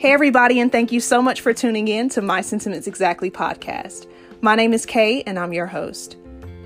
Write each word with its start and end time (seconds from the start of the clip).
Hey, 0.00 0.12
everybody, 0.14 0.60
and 0.60 0.72
thank 0.72 0.92
you 0.92 0.98
so 1.00 1.20
much 1.20 1.42
for 1.42 1.52
tuning 1.52 1.86
in 1.86 2.08
to 2.08 2.22
My 2.22 2.40
Sentiments 2.40 2.86
Exactly 2.86 3.30
podcast. 3.30 4.06
My 4.40 4.54
name 4.54 4.72
is 4.72 4.86
Kay, 4.86 5.22
and 5.24 5.38
I'm 5.38 5.52
your 5.52 5.66
host. 5.66 6.16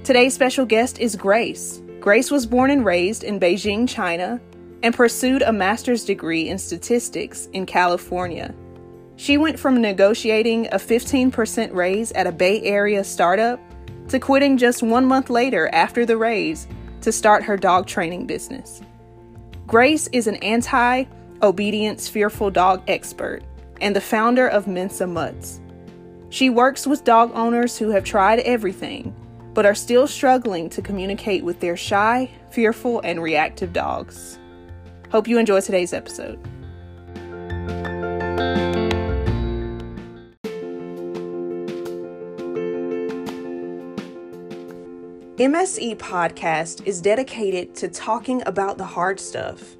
Today's 0.04 0.34
special 0.34 0.64
guest 0.64 1.00
is 1.00 1.16
Grace. 1.16 1.82
Grace 1.98 2.30
was 2.30 2.46
born 2.46 2.70
and 2.70 2.84
raised 2.84 3.24
in 3.24 3.40
Beijing, 3.40 3.88
China, 3.88 4.40
and 4.84 4.94
pursued 4.94 5.42
a 5.42 5.52
master's 5.52 6.04
degree 6.04 6.48
in 6.48 6.58
statistics 6.58 7.46
in 7.46 7.66
California. 7.66 8.54
She 9.16 9.36
went 9.36 9.58
from 9.58 9.82
negotiating 9.82 10.68
a 10.68 10.76
15% 10.76 11.74
raise 11.74 12.12
at 12.12 12.28
a 12.28 12.32
Bay 12.32 12.62
Area 12.62 13.02
startup 13.02 13.58
to 14.10 14.20
quitting 14.20 14.56
just 14.56 14.80
one 14.80 15.06
month 15.06 15.28
later 15.28 15.68
after 15.72 16.06
the 16.06 16.16
raise 16.16 16.68
to 17.00 17.10
start 17.10 17.42
her 17.42 17.56
dog 17.56 17.88
training 17.88 18.28
business. 18.28 18.80
Grace 19.66 20.06
is 20.12 20.28
an 20.28 20.36
anti 20.36 21.02
obedience 21.44 22.08
fearful 22.08 22.50
dog 22.50 22.82
expert 22.88 23.42
and 23.80 23.94
the 23.94 24.00
founder 24.00 24.48
of 24.48 24.66
Mensa 24.66 25.06
Mutts. 25.06 25.60
She 26.30 26.50
works 26.50 26.86
with 26.86 27.04
dog 27.04 27.30
owners 27.34 27.76
who 27.76 27.90
have 27.90 28.02
tried 28.02 28.40
everything 28.40 29.14
but 29.52 29.64
are 29.64 29.74
still 29.74 30.08
struggling 30.08 30.68
to 30.68 30.82
communicate 30.82 31.44
with 31.44 31.60
their 31.60 31.76
shy, 31.76 32.28
fearful, 32.50 33.00
and 33.02 33.22
reactive 33.22 33.72
dogs. 33.72 34.38
Hope 35.12 35.28
you 35.28 35.38
enjoy 35.38 35.60
today's 35.60 35.92
episode. 35.92 36.42
MSE 45.36 45.96
Podcast 45.96 46.86
is 46.86 47.00
dedicated 47.00 47.74
to 47.76 47.88
talking 47.88 48.42
about 48.46 48.78
the 48.78 48.84
hard 48.84 49.20
stuff 49.20 49.76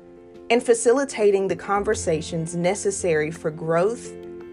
and 0.50 0.62
facilitating 0.62 1.48
the 1.48 1.56
conversations 1.56 2.54
necessary 2.54 3.30
for 3.30 3.50
growth, 3.50 4.12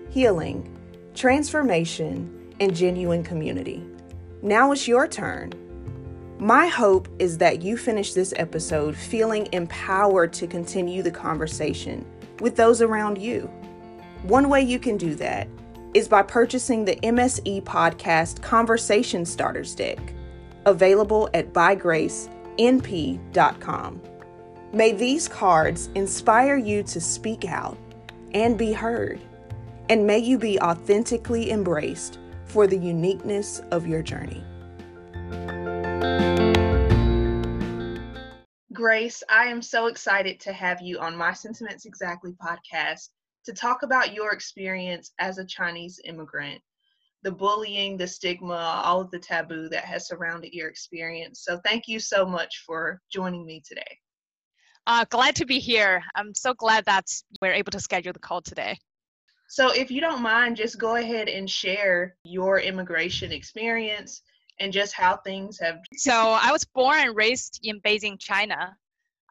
healing, 0.09 0.67
transformation, 1.14 2.53
and 2.59 2.75
genuine 2.75 3.23
community. 3.23 3.86
Now 4.42 4.72
it's 4.72 4.88
your 4.88 5.08
turn. 5.08 5.53
My 6.39 6.67
hope 6.67 7.08
is 7.20 7.38
that 7.38 7.61
you 7.61 7.78
finish 7.78 8.14
this 8.14 8.33
episode 8.38 8.95
feeling 8.95 9.48
empowered 9.52 10.33
to 10.33 10.48
continue 10.48 11.03
the 11.03 11.11
conversation 11.11 12.05
with 12.39 12.55
those 12.55 12.81
around 12.81 13.20
you. 13.20 13.42
One 14.23 14.50
way 14.50 14.61
you 14.61 14.80
can 14.80 14.98
do 14.98 15.14
that 15.16 15.48
is 15.94 16.08
by 16.08 16.23
purchasing 16.23 16.86
the 16.86 16.95
MSE 16.98 17.64
Podcast 17.64 18.42
Conversation 18.42 19.26
Starters 19.26 19.76
Deck 19.76 20.00
available 20.66 21.30
at 21.33 21.53
bygracenp.com. 21.53 24.02
May 24.73 24.94
these 24.94 25.27
cards 25.27 25.89
inspire 25.95 26.55
you 26.55 26.81
to 26.83 27.02
speak 27.02 27.44
out 27.44 27.77
and 28.33 28.58
be 28.58 28.72
heard, 28.72 29.19
and 29.89 30.08
may 30.08 30.19
you 30.19 30.38
be 30.38 30.61
authentically 30.61 31.52
embraced 31.52 32.19
for 32.45 32.67
the 32.67 32.77
uniqueness 32.77 33.59
of 33.72 33.86
your 33.86 34.02
journey. 34.02 34.42
Grace, 38.72 39.22
I 39.27 39.47
am 39.47 39.61
so 39.61 39.88
excited 39.88 40.39
to 40.39 40.53
have 40.53 40.81
you 40.81 40.99
on 40.99 41.17
My 41.17 41.33
Sentiments 41.33 41.86
Exactly 41.86 42.31
podcast 42.42 43.09
to 43.44 43.52
talk 43.52 43.83
about 43.83 44.14
your 44.14 44.31
experience 44.31 45.11
as 45.19 45.38
a 45.38 45.45
Chinese 45.45 45.99
immigrant 46.05 46.61
the 47.23 47.31
bullying, 47.31 47.97
the 47.97 48.08
stigma, 48.08 48.81
all 48.83 49.02
of 49.02 49.11
the 49.11 49.19
taboo 49.19 49.69
that 49.69 49.86
has 49.86 50.08
surrounded 50.08 50.53
your 50.53 50.67
experience. 50.69 51.44
So 51.44 51.59
thank 51.64 51.88
you 51.88 51.99
so 51.99 52.25
much 52.25 52.64
for 52.66 52.99
joining 53.11 53.45
me 53.45 53.61
today. 53.64 54.01
Uh, 54.88 55.06
glad 55.10 55.36
to 55.36 55.46
be 55.46 55.60
here. 55.60 56.04
I'm 56.16 56.34
so 56.34 56.54
glad 56.54 56.86
that 56.86 57.06
we're 57.42 57.54
able 57.54 57.72
to 57.72 57.80
schedule 57.80 58.14
the 58.14 58.20
call 58.20 58.42
today. 58.42 58.78
So 59.48 59.72
if 59.72 59.92
you 59.92 60.02
don't 60.02 60.22
mind, 60.22 60.58
just 60.58 60.80
go 60.80 60.96
ahead 60.96 61.28
and 61.28 61.50
share 61.50 62.16
your 62.23 62.60
immigration 62.60 63.32
experience 63.32 64.22
and 64.60 64.72
just 64.72 64.94
how 64.94 65.17
things 65.17 65.60
have. 65.60 65.80
So 65.98 66.14
I 66.14 66.52
was 66.52 66.64
born 66.64 67.00
and 67.00 67.16
raised 67.16 67.60
in 67.64 67.82
Beijing, 67.82 68.17
China. 68.20 68.76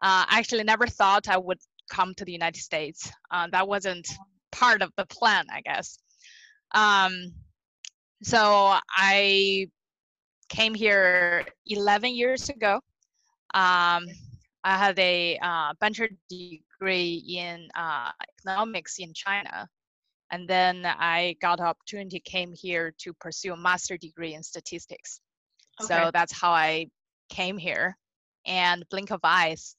Uh, 0.01 0.25
I 0.29 0.39
actually 0.39 0.63
never 0.63 0.87
thought 0.87 1.27
I 1.27 1.37
would 1.37 1.59
come 1.89 2.13
to 2.15 2.25
the 2.25 2.31
United 2.31 2.61
States. 2.61 3.11
Uh, 3.29 3.47
that 3.51 3.67
wasn't 3.67 4.07
part 4.51 4.81
of 4.81 4.91
the 4.95 5.05
plan, 5.07 5.45
I 5.51 5.61
guess. 5.61 5.97
Um, 6.73 7.33
so 8.23 8.77
I 8.89 9.67
came 10.49 10.73
here 10.73 11.45
11 11.65 12.15
years 12.15 12.49
ago. 12.49 12.79
Um, 13.53 14.05
I 14.63 14.77
had 14.77 14.97
a 14.99 15.37
uh, 15.41 15.73
bachelor 15.79 16.09
degree 16.29 17.23
in 17.27 17.67
uh, 17.75 18.11
economics 18.39 18.99
in 18.99 19.13
China. 19.13 19.67
And 20.31 20.47
then 20.47 20.85
I 20.85 21.35
got 21.41 21.57
the 21.57 21.65
opportunity, 21.65 22.21
came 22.21 22.53
here 22.53 22.93
to 22.99 23.13
pursue 23.19 23.53
a 23.53 23.57
master 23.57 23.97
degree 23.97 24.33
in 24.33 24.43
statistics. 24.43 25.19
Okay. 25.81 25.87
So 25.87 26.11
that's 26.13 26.31
how 26.31 26.51
I 26.51 26.87
came 27.29 27.57
here. 27.57 27.97
And 28.45 28.85
blink 28.89 29.11
of 29.11 29.19
eyes, 29.23 29.75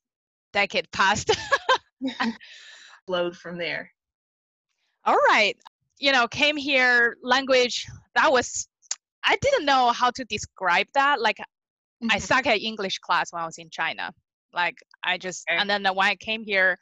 decade 0.52 0.90
passed. 0.92 1.30
Flowed 3.06 3.36
from 3.36 3.56
there. 3.56 3.90
All 5.04 5.16
right. 5.16 5.56
You 5.98 6.12
know, 6.12 6.28
came 6.28 6.56
here, 6.56 7.16
language 7.22 7.86
that 8.14 8.30
was 8.30 8.68
I 9.24 9.36
didn't 9.40 9.64
know 9.64 9.90
how 9.90 10.10
to 10.10 10.24
describe 10.24 10.86
that. 10.94 11.20
Like 11.20 11.38
mm-hmm. 11.38 12.08
I 12.10 12.18
suck 12.18 12.46
at 12.46 12.60
English 12.60 12.98
class 12.98 13.32
when 13.32 13.42
I 13.42 13.46
was 13.46 13.58
in 13.58 13.70
China. 13.70 14.12
Like 14.54 14.76
I 15.02 15.18
just 15.18 15.44
okay. 15.50 15.58
and 15.58 15.68
then 15.68 15.84
when 15.94 16.06
I 16.06 16.16
came 16.16 16.44
here, 16.44 16.78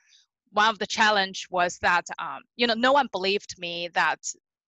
one 0.52 0.68
of 0.68 0.78
the 0.78 0.86
challenge 0.86 1.46
was 1.50 1.78
that 1.82 2.06
um, 2.18 2.40
you 2.56 2.66
know 2.66 2.74
no 2.74 2.92
one 2.92 3.08
believed 3.12 3.54
me 3.58 3.88
that 3.94 4.18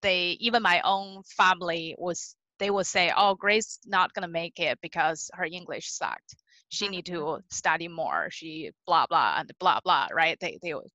they 0.03 0.37
even 0.41 0.63
my 0.63 0.81
own 0.85 1.23
family 1.37 1.95
was 1.99 2.37
they 2.59 2.71
would 2.71 2.87
say 2.87 3.13
oh 3.17 3.35
Grace 3.35 3.79
not 3.87 4.13
gonna 4.15 4.29
make 4.29 4.59
it 4.59 4.79
because 4.83 5.31
her 5.35 5.45
English 5.45 5.91
sucked. 5.91 6.37
She 6.69 6.89
need 6.89 7.07
to 7.07 7.13
mm-hmm. 7.13 7.41
study 7.51 7.89
more. 7.89 8.29
She 8.31 8.71
blah 8.87 9.07
blah 9.07 9.37
and 9.39 9.51
blah 9.59 9.81
blah 9.85 10.09
right. 10.13 10.39
They 10.41 10.59
they 10.63 10.75
would 10.75 10.89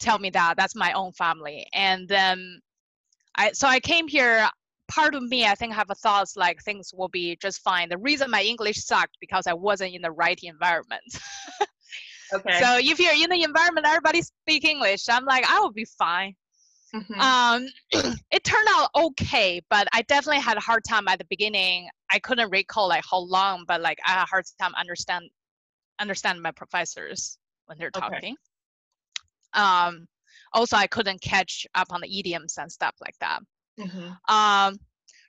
tell 0.00 0.18
me 0.18 0.30
that 0.30 0.56
that's 0.56 0.74
my 0.74 0.92
own 0.92 1.12
family 1.12 1.64
and 1.72 2.08
then 2.08 2.60
I 3.36 3.52
so 3.52 3.68
I 3.68 3.80
came 3.80 4.08
here 4.08 4.48
part 4.88 5.14
of 5.14 5.22
me, 5.22 5.46
I 5.46 5.54
think, 5.54 5.74
have 5.74 5.90
a 5.90 5.94
thoughts 5.94 6.36
like 6.36 6.62
things 6.62 6.92
will 6.94 7.08
be 7.08 7.36
just 7.40 7.60
fine. 7.62 7.88
The 7.88 7.98
reason 7.98 8.30
my 8.30 8.42
English 8.42 8.84
sucked 8.84 9.16
because 9.20 9.46
I 9.46 9.54
wasn't 9.54 9.94
in 9.94 10.02
the 10.02 10.10
right 10.10 10.38
environment. 10.42 11.02
okay. 12.34 12.60
So 12.60 12.78
if 12.78 12.98
you're 12.98 13.14
in 13.14 13.30
the 13.30 13.42
environment 13.42 13.86
everybody 13.86 14.22
speak 14.22 14.64
English, 14.64 15.08
I'm 15.08 15.24
like, 15.24 15.44
I 15.48 15.60
will 15.60 15.72
be 15.72 15.86
fine. 15.98 16.34
Mm-hmm. 16.94 17.20
Um, 17.20 17.66
it 18.30 18.44
turned 18.44 18.68
out 18.70 18.90
okay, 18.94 19.62
but 19.70 19.88
I 19.92 20.02
definitely 20.02 20.42
had 20.42 20.58
a 20.58 20.60
hard 20.60 20.84
time 20.84 21.08
at 21.08 21.18
the 21.18 21.26
beginning. 21.30 21.88
I 22.10 22.18
couldn't 22.18 22.50
recall 22.50 22.88
like 22.88 23.04
how 23.10 23.18
long, 23.18 23.64
but 23.66 23.80
like 23.80 23.98
I 24.06 24.10
had 24.10 24.22
a 24.24 24.26
hard 24.26 24.44
time 24.60 24.72
understand 24.76 25.30
understand 25.98 26.42
my 26.42 26.50
professors 26.50 27.38
when 27.66 27.78
they're 27.78 27.90
talking. 27.90 28.16
Okay. 28.18 28.34
Um, 29.54 30.06
also, 30.52 30.76
I 30.76 30.86
couldn't 30.86 31.22
catch 31.22 31.66
up 31.74 31.88
on 31.90 32.00
the 32.00 32.18
idioms 32.18 32.58
and 32.58 32.70
stuff 32.70 32.94
like 33.00 33.16
that. 33.20 33.40
Mm-hmm. 33.78 34.34
Um, 34.34 34.78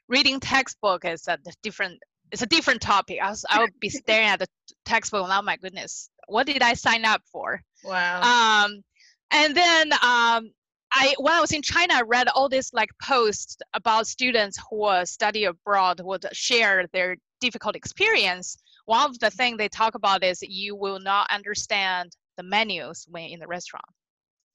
reading 0.07 0.39
textbook 0.39 1.05
is 1.05 1.27
a 1.27 1.37
different 1.61 1.99
it's 2.31 2.41
a 2.41 2.47
different 2.47 2.81
topic. 2.81 3.19
I, 3.21 3.29
was, 3.29 3.45
I 3.47 3.59
would 3.59 3.79
be 3.79 3.89
staring 4.01 4.27
at 4.27 4.39
the 4.39 4.47
textbook. 4.85 5.27
Oh 5.29 5.41
my 5.41 5.55
goodness, 5.57 6.09
what 6.27 6.47
did 6.47 6.61
I 6.61 6.73
sign 6.73 7.05
up 7.05 7.21
for? 7.31 7.61
Wow. 7.83 8.21
Um, 8.65 8.83
and 9.31 9.55
then 9.55 9.93
um, 9.93 10.51
I 10.91 11.15
when 11.17 11.33
I 11.33 11.41
was 11.41 11.51
in 11.51 11.61
China, 11.61 11.95
I 11.95 12.01
read 12.01 12.27
all 12.29 12.49
these 12.49 12.71
like 12.73 12.89
posts 13.01 13.57
about 13.73 14.07
students 14.07 14.57
who 14.69 14.89
study 15.05 15.45
abroad 15.45 16.01
would 16.01 16.25
share 16.33 16.85
their 16.93 17.17
difficult 17.41 17.75
experience. 17.75 18.57
One 18.85 19.09
of 19.09 19.19
the 19.19 19.29
things 19.29 19.57
they 19.57 19.69
talk 19.69 19.95
about 19.95 20.23
is 20.23 20.41
you 20.41 20.75
will 20.75 20.99
not 20.99 21.27
understand 21.31 22.15
the 22.37 22.43
menus 22.43 23.05
when 23.09 23.29
in 23.29 23.39
the 23.39 23.47
restaurant. 23.47 23.85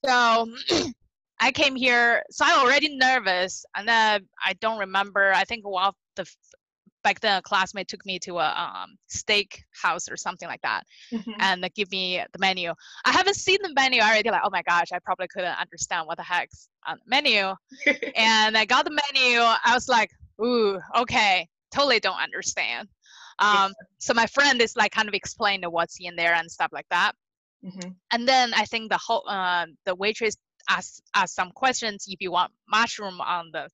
So 0.05 0.47
I 1.39 1.51
came 1.51 1.75
here, 1.75 2.23
so 2.29 2.45
I'm 2.45 2.65
already 2.65 2.95
nervous, 2.97 3.65
and 3.75 3.87
then 3.87 4.27
I 4.43 4.53
don't 4.59 4.79
remember. 4.79 5.31
I 5.33 5.43
think 5.43 5.67
one 5.67 5.87
of 5.87 5.95
the 6.15 6.29
back 7.03 7.19
then 7.21 7.37
a 7.37 7.41
classmate 7.41 7.87
took 7.87 8.05
me 8.05 8.19
to 8.19 8.39
a 8.39 8.49
um, 8.49 8.97
steak 9.07 9.63
house 9.81 10.09
or 10.09 10.17
something 10.17 10.47
like 10.47 10.61
that, 10.61 10.83
mm-hmm. 11.13 11.31
and 11.39 11.63
they 11.63 11.69
give 11.69 11.91
me 11.91 12.21
the 12.33 12.39
menu. 12.39 12.73
I 13.05 13.11
haven't 13.11 13.35
seen 13.35 13.57
the 13.61 13.73
menu 13.73 14.01
already. 14.01 14.29
Like, 14.29 14.41
oh 14.43 14.49
my 14.51 14.63
gosh, 14.63 14.91
I 14.93 14.99
probably 14.99 15.27
couldn't 15.27 15.57
understand 15.59 16.07
what 16.07 16.17
the 16.17 16.23
heck's 16.23 16.69
on 16.87 16.97
the 16.97 17.09
menu. 17.09 17.53
and 18.15 18.57
I 18.57 18.65
got 18.65 18.85
the 18.85 18.91
menu. 18.91 19.39
I 19.39 19.71
was 19.73 19.87
like, 19.87 20.11
ooh, 20.43 20.79
okay, 20.97 21.47
totally 21.73 21.99
don't 21.99 22.19
understand. 22.19 22.89
Um, 23.39 23.49
yeah. 23.49 23.69
So 23.99 24.13
my 24.13 24.25
friend 24.25 24.61
is 24.61 24.75
like 24.75 24.91
kind 24.91 25.07
of 25.07 25.13
explaining 25.13 25.71
what's 25.71 25.97
in 25.99 26.15
there 26.15 26.33
and 26.33 26.51
stuff 26.51 26.71
like 26.73 26.87
that. 26.91 27.13
Mm-hmm. 27.65 27.89
And 28.11 28.27
then 28.27 28.53
I 28.53 28.65
think 28.65 28.89
the 28.89 28.97
whole 28.97 29.23
uh, 29.27 29.65
the 29.85 29.95
waitress 29.95 30.37
ask 30.69 31.01
ask 31.15 31.33
some 31.35 31.51
questions 31.51 32.05
if 32.07 32.21
you 32.21 32.31
want 32.31 32.51
mushroom 32.67 33.19
on 33.21 33.49
the 33.51 33.67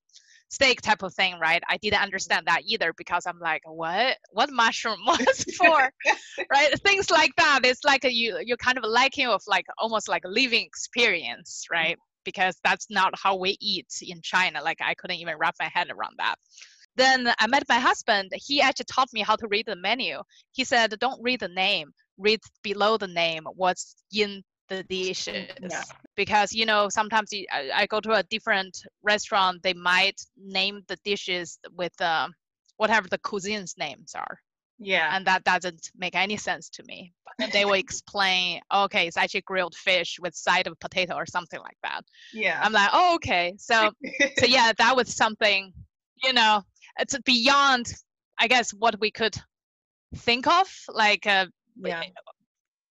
steak 0.50 0.82
type 0.82 1.04
of 1.04 1.14
thing, 1.14 1.38
right? 1.40 1.62
I 1.68 1.78
didn't 1.78 2.02
understand 2.02 2.48
that 2.48 2.62
either 2.66 2.94
because 2.98 3.26
I'm 3.26 3.40
like, 3.40 3.62
what? 3.66 4.18
What 4.32 4.50
mushroom 4.52 5.00
was 5.06 5.46
for? 5.58 5.90
right? 6.52 6.82
Things 6.82 7.12
like 7.12 7.32
that. 7.38 7.62
It's 7.64 7.84
like 7.84 8.06
a, 8.06 8.12
you 8.14 8.40
you're 8.46 8.58
kind 8.58 8.78
of 8.78 8.86
liking 8.86 9.28
of 9.28 9.42
like 9.48 9.66
almost 9.78 10.08
like 10.08 10.24
a 10.26 10.30
living 10.30 10.64
experience, 10.66 11.66
right? 11.72 11.98
because 12.26 12.60
that's 12.64 12.88
not 12.90 13.14
how 13.18 13.38
we 13.38 13.56
eat 13.62 13.88
in 14.02 14.20
China. 14.22 14.62
Like 14.62 14.80
I 14.82 14.96
couldn't 14.96 15.18
even 15.18 15.38
wrap 15.38 15.56
my 15.60 15.70
head 15.74 15.90
around 15.90 16.16
that. 16.18 16.36
Then 16.98 17.32
I 17.40 17.48
met 17.48 17.64
my 17.70 17.80
husband. 17.80 18.32
He 18.34 18.62
actually 18.62 18.86
taught 18.86 19.14
me 19.14 19.22
how 19.22 19.36
to 19.38 19.48
read 19.48 19.68
the 19.68 19.76
menu. 19.76 20.22
He 20.52 20.64
said, 20.66 20.98
"Don't 21.00 21.22
read 21.22 21.40
the 21.40 21.48
name. 21.48 21.94
Read 22.18 22.40
below 22.64 22.98
the 22.98 23.08
name 23.08 23.44
what's 23.56 23.96
in 24.14 24.44
the 24.70 24.84
dishes." 24.84 25.48
Yeah. 25.62 25.84
Because 26.16 26.54
you 26.54 26.66
know 26.66 26.90
sometimes 26.90 27.32
you, 27.32 27.46
I, 27.52 27.72
I, 27.74 27.86
go 27.88 28.00
to 28.00 28.14
a 28.14 28.24
different 28.24 28.78
restaurant, 29.04 29.62
they 29.64 29.74
might 29.74 30.20
name 30.38 30.82
the 30.88 30.98
dishes 31.04 31.60
with 31.72 32.00
uh, 32.02 32.28
whatever 32.78 33.08
the 33.08 33.18
cuisine's 33.20 33.76
names 33.78 34.14
are. 34.16 34.40
Yeah. 34.80 35.10
And 35.16 35.26
that 35.28 35.44
doesn't 35.44 35.92
make 35.96 36.16
any 36.16 36.38
sense 36.38 36.70
to 36.70 36.84
me. 36.84 37.14
But 37.38 37.52
they 37.52 37.66
will 37.66 37.74
explain, 37.74 38.62
okay, 38.74 39.08
it's 39.08 39.18
actually 39.18 39.42
grilled 39.42 39.76
fish 39.76 40.18
with 40.22 40.36
side 40.36 40.68
of 40.68 40.80
potato 40.80 41.16
or 41.16 41.26
something 41.26 41.60
like 41.60 41.78
that. 41.84 42.02
Yeah. 42.34 42.60
I'm 42.62 42.72
like, 42.72 42.90
oh, 42.94 43.16
okay. 43.16 43.56
So, 43.58 43.92
so 44.38 44.46
yeah, 44.46 44.72
that 44.78 44.96
was 44.96 45.14
something, 45.16 45.74
you 46.24 46.34
know, 46.34 46.64
it's 47.00 47.18
beyond, 47.20 47.94
I 48.38 48.48
guess, 48.48 48.72
what 48.72 49.00
we 49.00 49.12
could 49.12 49.36
think 50.16 50.48
of. 50.48 50.68
Like, 50.88 51.28
uh, 51.28 51.48
yeah. 51.78 52.04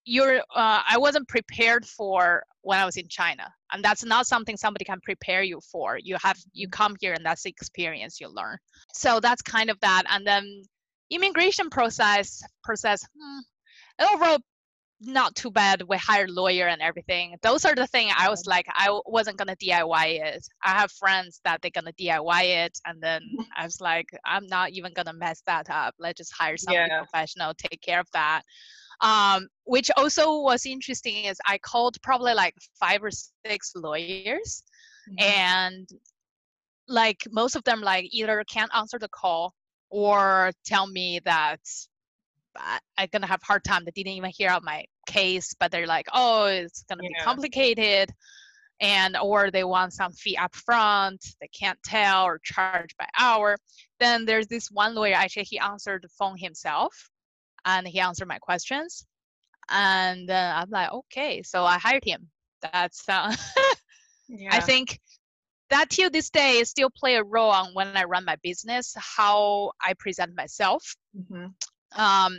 You're, 0.04 0.38
uh, 0.38 0.82
I 0.88 0.96
wasn't 0.98 1.28
prepared 1.28 1.86
for 1.86 2.42
when 2.62 2.78
I 2.78 2.84
was 2.84 2.96
in 2.96 3.08
China, 3.08 3.46
and 3.72 3.82
that's 3.82 4.04
not 4.04 4.26
something 4.26 4.56
somebody 4.56 4.84
can 4.84 5.00
prepare 5.02 5.42
you 5.42 5.60
for. 5.72 5.98
You 5.98 6.16
have, 6.22 6.38
you 6.52 6.68
come 6.68 6.96
here, 7.00 7.14
and 7.14 7.24
that's 7.24 7.42
the 7.42 7.50
experience 7.50 8.20
you 8.20 8.28
learn. 8.28 8.58
So 8.92 9.20
that's 9.20 9.42
kind 9.42 9.70
of 9.70 9.80
that, 9.80 10.04
and 10.10 10.26
then 10.26 10.62
immigration 11.10 11.70
process 11.70 12.42
process 12.62 13.06
hmm, 13.18 13.38
overall 14.12 14.38
not 15.00 15.34
too 15.34 15.50
bad 15.50 15.82
we 15.88 15.96
hired 15.96 16.30
lawyer 16.30 16.66
and 16.68 16.80
everything 16.80 17.36
those 17.42 17.64
are 17.64 17.74
the 17.74 17.86
thing 17.88 18.08
i 18.16 18.28
was 18.28 18.46
like 18.46 18.64
i 18.74 18.98
wasn't 19.06 19.36
gonna 19.36 19.56
diy 19.56 20.20
it 20.24 20.46
i 20.62 20.70
have 20.70 20.90
friends 20.92 21.40
that 21.44 21.60
they're 21.60 21.70
gonna 21.74 21.92
diy 22.00 22.64
it 22.64 22.78
and 22.86 23.02
then 23.02 23.20
i 23.56 23.64
was 23.64 23.80
like 23.80 24.06
i'm 24.24 24.46
not 24.46 24.70
even 24.70 24.92
gonna 24.94 25.12
mess 25.12 25.42
that 25.46 25.68
up 25.68 25.94
let's 25.98 26.16
just 26.16 26.32
hire 26.32 26.56
somebody 26.56 26.88
yeah. 26.88 26.98
professional 26.98 27.52
take 27.54 27.80
care 27.82 28.00
of 28.00 28.08
that 28.12 28.42
um, 29.00 29.48
which 29.64 29.90
also 29.96 30.40
was 30.40 30.66
interesting 30.66 31.24
is 31.24 31.38
i 31.46 31.58
called 31.58 31.96
probably 32.02 32.34
like 32.34 32.54
five 32.78 33.02
or 33.02 33.10
six 33.46 33.72
lawyers 33.74 34.62
mm-hmm. 35.08 35.30
and 35.30 35.88
like 36.88 37.22
most 37.30 37.56
of 37.56 37.64
them 37.64 37.80
like 37.80 38.06
either 38.10 38.42
can't 38.50 38.74
answer 38.74 38.98
the 38.98 39.08
call 39.08 39.54
or 39.90 40.52
tell 40.66 40.86
me 40.86 41.20
that 41.24 41.60
I'm 42.56 43.08
gonna 43.12 43.26
have 43.26 43.42
hard 43.42 43.64
time. 43.64 43.84
They 43.84 43.90
didn't 43.90 44.16
even 44.16 44.30
hear 44.30 44.48
out 44.48 44.62
my 44.62 44.84
case, 45.06 45.54
but 45.58 45.70
they're 45.70 45.86
like, 45.86 46.06
oh, 46.12 46.46
it's 46.46 46.84
gonna 46.88 47.02
yeah. 47.02 47.08
be 47.08 47.24
complicated, 47.24 48.10
and 48.80 49.16
or 49.16 49.50
they 49.50 49.64
want 49.64 49.92
some 49.92 50.12
fee 50.12 50.36
up 50.36 50.54
front. 50.54 51.24
They 51.40 51.48
can't 51.48 51.78
tell 51.84 52.24
or 52.24 52.40
charge 52.42 52.96
by 52.98 53.06
hour. 53.18 53.56
Then 54.00 54.24
there's 54.24 54.46
this 54.46 54.68
one 54.70 54.94
lawyer. 54.94 55.14
Actually, 55.14 55.44
he 55.44 55.58
answered 55.58 56.02
the 56.02 56.08
phone 56.08 56.36
himself, 56.36 57.10
and 57.64 57.86
he 57.86 58.00
answered 58.00 58.28
my 58.28 58.38
questions. 58.38 59.06
And 59.70 60.30
uh, 60.30 60.54
I'm 60.56 60.70
like, 60.70 60.92
okay, 60.92 61.42
so 61.42 61.64
I 61.64 61.78
hired 61.78 62.04
him. 62.04 62.28
That's 62.60 63.08
uh, 63.08 63.34
yeah. 64.28 64.50
I 64.52 64.60
think 64.60 65.00
that 65.70 65.90
till 65.90 66.10
this 66.10 66.30
day 66.30 66.62
still 66.64 66.90
play 66.90 67.16
a 67.16 67.24
role 67.24 67.50
on 67.50 67.72
when 67.72 67.96
I 67.96 68.04
run 68.04 68.24
my 68.24 68.36
business, 68.42 68.94
how 68.96 69.72
I 69.84 69.94
present 69.98 70.36
myself. 70.36 70.94
Mm-hmm. 71.16 72.00
Um, 72.00 72.38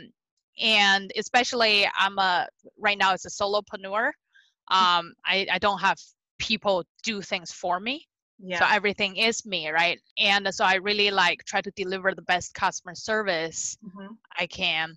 and 0.60 1.12
especially 1.16 1.86
I'm 1.96 2.18
a 2.18 2.48
right 2.78 2.98
now 2.98 3.12
as 3.12 3.24
a 3.24 3.28
solopreneur. 3.28 4.10
Mm-hmm. 4.10 4.74
Um, 4.74 5.14
I, 5.24 5.46
I 5.50 5.58
don't 5.58 5.80
have 5.80 5.98
people 6.38 6.84
do 7.02 7.20
things 7.22 7.52
for 7.52 7.78
me. 7.80 8.06
Yeah. 8.38 8.58
So 8.58 8.66
everything 8.68 9.16
is 9.16 9.46
me, 9.46 9.70
right? 9.70 9.98
And 10.18 10.52
so 10.54 10.64
I 10.64 10.74
really 10.74 11.10
like 11.10 11.44
try 11.44 11.60
to 11.62 11.70
deliver 11.70 12.14
the 12.14 12.22
best 12.22 12.54
customer 12.54 12.94
service 12.94 13.78
mm-hmm. 13.84 14.12
I 14.38 14.46
can. 14.46 14.96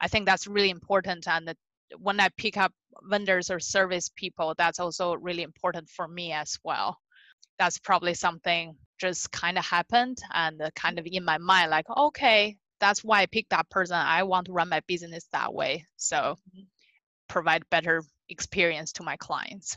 I 0.00 0.08
think 0.08 0.26
that's 0.26 0.46
really 0.46 0.70
important. 0.70 1.28
And 1.28 1.54
when 1.98 2.20
I 2.20 2.28
pick 2.36 2.56
up 2.56 2.72
vendors 3.02 3.50
or 3.50 3.60
service 3.60 4.10
people, 4.14 4.54
that's 4.56 4.80
also 4.80 5.14
really 5.14 5.42
important 5.42 5.88
for 5.88 6.08
me 6.08 6.32
as 6.32 6.58
well 6.64 6.98
that's 7.60 7.78
probably 7.78 8.14
something 8.14 8.74
just 8.98 9.30
kind 9.32 9.58
of 9.58 9.64
happened 9.64 10.18
and 10.32 10.62
kind 10.74 10.98
of 10.98 11.06
in 11.06 11.22
my 11.22 11.36
mind 11.36 11.70
like 11.70 11.84
okay 11.94 12.56
that's 12.80 13.04
why 13.04 13.20
i 13.20 13.26
picked 13.26 13.50
that 13.50 13.68
person 13.68 13.96
i 13.96 14.22
want 14.22 14.46
to 14.46 14.52
run 14.52 14.68
my 14.68 14.80
business 14.88 15.26
that 15.30 15.52
way 15.52 15.84
so 15.96 16.16
mm-hmm. 16.16 16.62
provide 17.28 17.62
better 17.70 18.02
experience 18.30 18.92
to 18.92 19.02
my 19.02 19.14
clients 19.16 19.76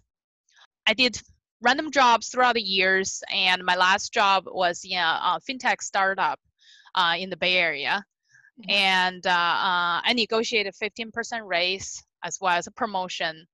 i 0.88 0.94
did 0.94 1.22
random 1.62 1.92
jobs 1.92 2.30
throughout 2.30 2.56
the 2.56 2.62
years 2.62 3.22
and 3.34 3.64
my 3.66 3.76
last 3.76 4.14
job 4.14 4.46
was 4.48 4.86
in 4.90 4.98
a, 4.98 5.40
fintech 5.48 5.82
startup 5.82 6.40
uh, 6.96 7.16
in 7.18 7.30
the 7.30 7.38
bay 7.38 7.58
area 7.58 8.04
mm-hmm. 8.60 8.70
and 8.70 9.28
uh, 9.28 9.30
uh, 9.30 10.02
i 10.04 10.14
negotiated 10.16 10.74
15% 10.82 11.42
raise 11.46 12.04
as 12.24 12.38
well 12.42 12.58
as 12.58 12.68
a 12.68 12.72
promotion 12.72 13.46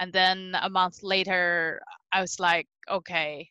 and 0.00 0.12
then 0.12 0.54
a 0.62 0.70
month 0.70 1.02
later 1.02 1.80
i 2.12 2.20
was 2.20 2.38
like 2.40 2.66
okay 2.90 3.48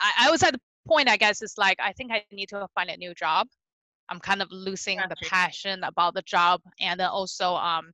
I, 0.00 0.26
I 0.26 0.30
was 0.30 0.42
at 0.42 0.52
the 0.52 0.60
point 0.86 1.08
i 1.08 1.16
guess 1.16 1.42
it's 1.42 1.58
like 1.58 1.78
i 1.80 1.92
think 1.92 2.12
i 2.12 2.24
need 2.32 2.48
to 2.50 2.66
find 2.74 2.90
a 2.90 2.96
new 2.96 3.14
job 3.14 3.46
i'm 4.10 4.20
kind 4.20 4.42
of 4.42 4.48
losing 4.50 4.98
gotcha. 4.98 5.08
the 5.10 5.28
passion 5.28 5.84
about 5.84 6.14
the 6.14 6.22
job 6.22 6.60
and 6.80 7.00
then 7.00 7.08
also 7.08 7.54
um 7.54 7.92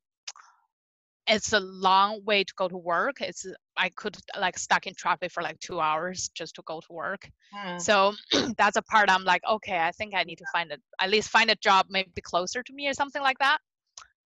it's 1.27 1.53
a 1.53 1.61
long 1.61 2.25
way 2.25 2.43
to 2.43 2.53
go 2.57 2.69
to 2.69 2.77
work 2.77 3.21
it's 3.21 3.47
i 3.77 3.89
could 3.91 4.17
like 4.39 4.59
stuck 4.59 4.87
in 4.87 4.95
traffic 4.95 5.31
for 5.31 5.43
like 5.43 5.59
two 5.61 5.81
hours 5.81 6.31
just 6.35 6.55
to 6.55 6.63
go 6.67 6.81
to 6.81 6.93
work 6.93 7.29
mm. 7.55 7.81
so 7.81 8.13
that's 8.57 8.77
a 8.77 8.83
part 8.83 9.11
i'm 9.11 9.25
like 9.25 9.43
okay 9.49 9.79
i 9.79 9.91
think 9.93 10.15
i 10.15 10.23
need 10.23 10.39
to 10.39 10.47
find 10.53 10.73
it 10.73 10.81
at 11.01 11.11
least 11.11 11.29
find 11.29 11.51
a 11.51 11.57
job 11.57 11.87
maybe 11.91 12.21
closer 12.23 12.63
to 12.63 12.73
me 12.73 12.89
or 12.89 12.95
something 12.95 13.23
like 13.23 13.39
that 13.39 13.59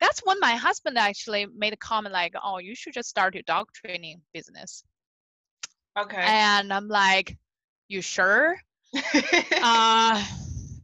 that's 0.00 0.20
when 0.24 0.38
my 0.40 0.52
husband 0.52 0.98
actually 0.98 1.46
made 1.56 1.72
a 1.72 1.76
comment 1.78 2.12
like 2.12 2.34
oh 2.42 2.58
you 2.58 2.74
should 2.74 2.94
just 2.94 3.08
start 3.08 3.34
your 3.34 3.42
dog 3.46 3.66
training 3.74 4.20
business 4.32 4.84
okay 5.98 6.22
and 6.22 6.72
i'm 6.72 6.88
like 6.88 7.36
you 7.88 8.00
sure? 8.02 8.56
uh, 9.62 10.24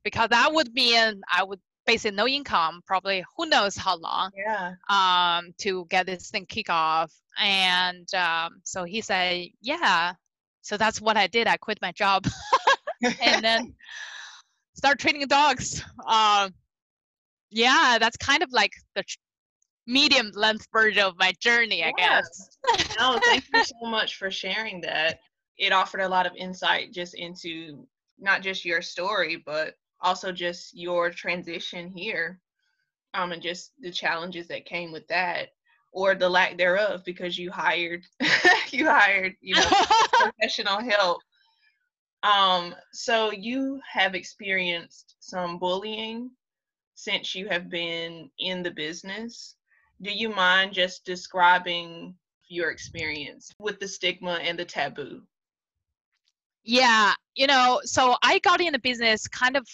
because 0.04 0.28
that 0.30 0.50
would 0.52 0.72
mean 0.74 1.20
I 1.32 1.44
would 1.44 1.60
basically 1.90 2.16
no 2.16 2.28
income, 2.28 2.82
probably 2.87 3.25
who 3.37 3.46
knows 3.46 3.76
how 3.76 3.96
long. 3.96 4.31
Yeah. 4.37 4.75
Um, 4.88 5.52
to 5.58 5.87
get 5.90 6.06
this 6.06 6.31
thing 6.31 6.46
kick 6.46 6.70
off, 6.70 7.12
and 7.38 8.12
um, 8.14 8.61
so 8.62 8.85
he 8.85 9.00
said, 9.00 9.49
yeah. 9.61 10.12
So 10.62 10.76
that's 10.76 11.00
what 11.00 11.16
I 11.16 11.26
did. 11.26 11.49
I 11.49 11.56
quit 11.56 11.78
my 11.82 11.92
job, 11.92 12.26
and 13.23 13.44
then 13.44 13.75
start 14.75 14.99
training 15.00 15.26
dogs. 15.26 15.82
Um, 16.06 16.54
yeah, 17.50 17.99
that's 17.99 18.16
kind 18.16 18.42
of 18.42 18.52
like 18.52 18.73
the 18.94 19.02
medium 19.87 20.30
length 20.35 20.68
version 20.73 21.02
of 21.02 21.18
my 21.18 21.32
journey, 21.40 21.82
I 21.82 21.92
yeah. 21.99 22.20
guess. 22.20 22.59
no, 22.99 23.18
thank 23.25 23.44
you 23.52 23.64
so 23.64 23.90
much 23.90 24.16
for 24.16 24.30
sharing 24.30 24.82
that 24.82 25.18
it 25.59 25.73
offered 25.73 26.02
a 26.02 26.09
lot 26.09 26.26
of 26.26 26.37
insight 26.37 26.92
just 26.92 27.14
into 27.14 27.87
not 28.18 28.42
just 28.42 28.64
your 28.64 28.80
story, 28.80 29.42
but 29.44 29.75
also 30.02 30.33
just 30.33 30.76
your 30.76 31.11
transition 31.11 31.88
here, 31.88 32.40
um, 33.14 33.33
and 33.33 33.42
just 33.42 33.73
the 33.80 33.90
challenges 33.90 34.49
that 34.49 34.66
came 34.66 34.92
with 34.92 35.07
that, 35.09 35.49
or 35.92 36.14
the 36.14 36.28
lack 36.28 36.57
thereof, 36.57 37.02
because 37.04 37.38
you 37.38 37.50
hired 37.50 38.04
you 38.71 38.87
hired 38.88 39.35
you 39.40 39.54
know 39.54 39.71
professional 40.12 40.80
help. 40.80 41.21
Um, 42.23 42.75
so 42.92 43.30
you 43.33 43.80
have 43.90 44.14
experienced 44.14 45.16
some 45.21 45.59
bullying 45.59 46.30
since 46.95 47.35
you 47.35 47.49
have 47.49 47.71
been 47.71 48.30
in 48.38 48.62
the 48.62 48.71
business. 48.71 49.57
Do 50.02 50.12
you 50.12 50.28
mind 50.28 50.75
just 50.75 51.04
describing 51.04 52.14
your 52.49 52.71
experience 52.71 53.52
with 53.59 53.80
the 53.80 53.88
stigma 53.88 54.38
and 54.42 54.59
the 54.59 54.64
taboo? 54.64 55.23
Yeah, 56.62 57.14
you 57.35 57.47
know, 57.47 57.80
so 57.85 58.16
I 58.23 58.38
got 58.40 58.61
in 58.61 58.73
the 58.73 58.78
business 58.78 59.26
kind 59.26 59.57
of 59.57 59.66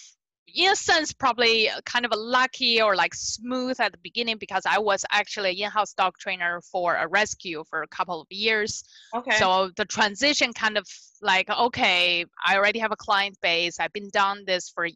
in 0.53 0.71
a 0.71 0.75
sense 0.75 1.13
probably 1.13 1.69
kind 1.85 2.05
of 2.05 2.11
a 2.11 2.15
lucky 2.17 2.81
or 2.81 2.95
like 2.95 3.13
smooth 3.13 3.79
at 3.79 3.91
the 3.91 3.97
beginning 4.01 4.37
because 4.37 4.63
I 4.65 4.79
was 4.79 5.05
actually 5.11 5.51
an 5.51 5.57
in-house 5.57 5.93
dog 5.93 6.13
trainer 6.19 6.61
for 6.71 6.95
a 6.95 7.07
rescue 7.07 7.63
for 7.69 7.83
a 7.83 7.87
couple 7.87 8.21
of 8.21 8.27
years. 8.29 8.83
Okay. 9.13 9.35
So 9.37 9.71
the 9.75 9.85
transition 9.85 10.53
kind 10.53 10.77
of 10.77 10.87
like 11.21 11.49
okay, 11.49 12.25
I 12.45 12.57
already 12.57 12.79
have 12.79 12.91
a 12.91 12.97
client 12.97 13.37
base. 13.41 13.79
I've 13.79 13.93
been 13.93 14.09
done 14.09 14.43
this 14.45 14.69
for 14.69 14.85
a 14.85 14.93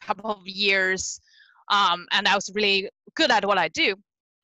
couple 0.00 0.30
of 0.30 0.46
years, 0.46 1.20
um, 1.70 2.06
and 2.12 2.28
I 2.28 2.34
was 2.34 2.50
really 2.54 2.88
good 3.14 3.30
at 3.30 3.44
what 3.44 3.58
I 3.58 3.68
do. 3.68 3.96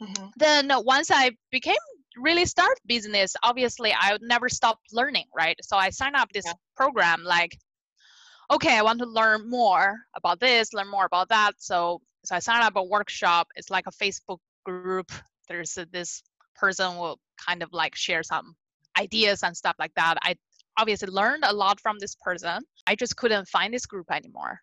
Mm-hmm. 0.03 0.27
Then 0.37 0.71
once 0.85 1.11
I 1.11 1.33
became 1.51 1.77
really 2.17 2.45
start 2.45 2.79
business, 2.87 3.35
obviously 3.43 3.95
I 3.99 4.13
would 4.13 4.23
never 4.23 4.49
stop 4.49 4.79
learning, 4.93 5.27
right? 5.37 5.57
So 5.63 5.77
I 5.77 5.91
signed 5.91 6.17
up 6.17 6.33
this 6.33 6.47
yeah. 6.47 6.55
program 6.77 7.23
like, 7.25 7.59
okay, 8.51 8.77
I 8.77 8.83
want 8.83 8.99
to 9.01 9.07
learn 9.07 9.49
more 9.49 9.97
about 10.15 10.41
this, 10.41 10.73
learn 10.73 10.89
more 10.89 11.05
about 11.05 11.29
that. 11.29 11.53
So 11.59 12.01
so 12.25 12.37
I 12.37 12.39
signed 12.39 12.63
up 12.63 12.77
a 12.77 12.83
workshop. 12.83 13.49
It's 13.57 13.71
like 13.71 13.87
a 13.87 13.93
Facebook 13.93 14.39
group. 14.65 15.11
There's 15.49 15.77
a, 15.79 15.87
this 15.87 16.23
person 16.55 16.97
will 16.97 17.19
kind 17.45 17.63
of 17.63 17.73
like 17.73 17.95
share 17.95 18.23
some 18.23 18.55
ideas 18.99 19.43
and 19.43 19.57
stuff 19.57 19.77
like 19.79 19.95
that. 19.95 20.17
I 20.23 20.37
obviously 20.77 21.09
learned 21.09 21.45
a 21.47 21.53
lot 21.53 21.81
from 21.81 21.99
this 21.99 22.15
person. 22.17 22.63
I 22.87 22.95
just 22.95 23.17
couldn't 23.17 23.49
find 23.49 23.73
this 23.73 23.87
group 23.87 24.11
anymore. 24.11 24.61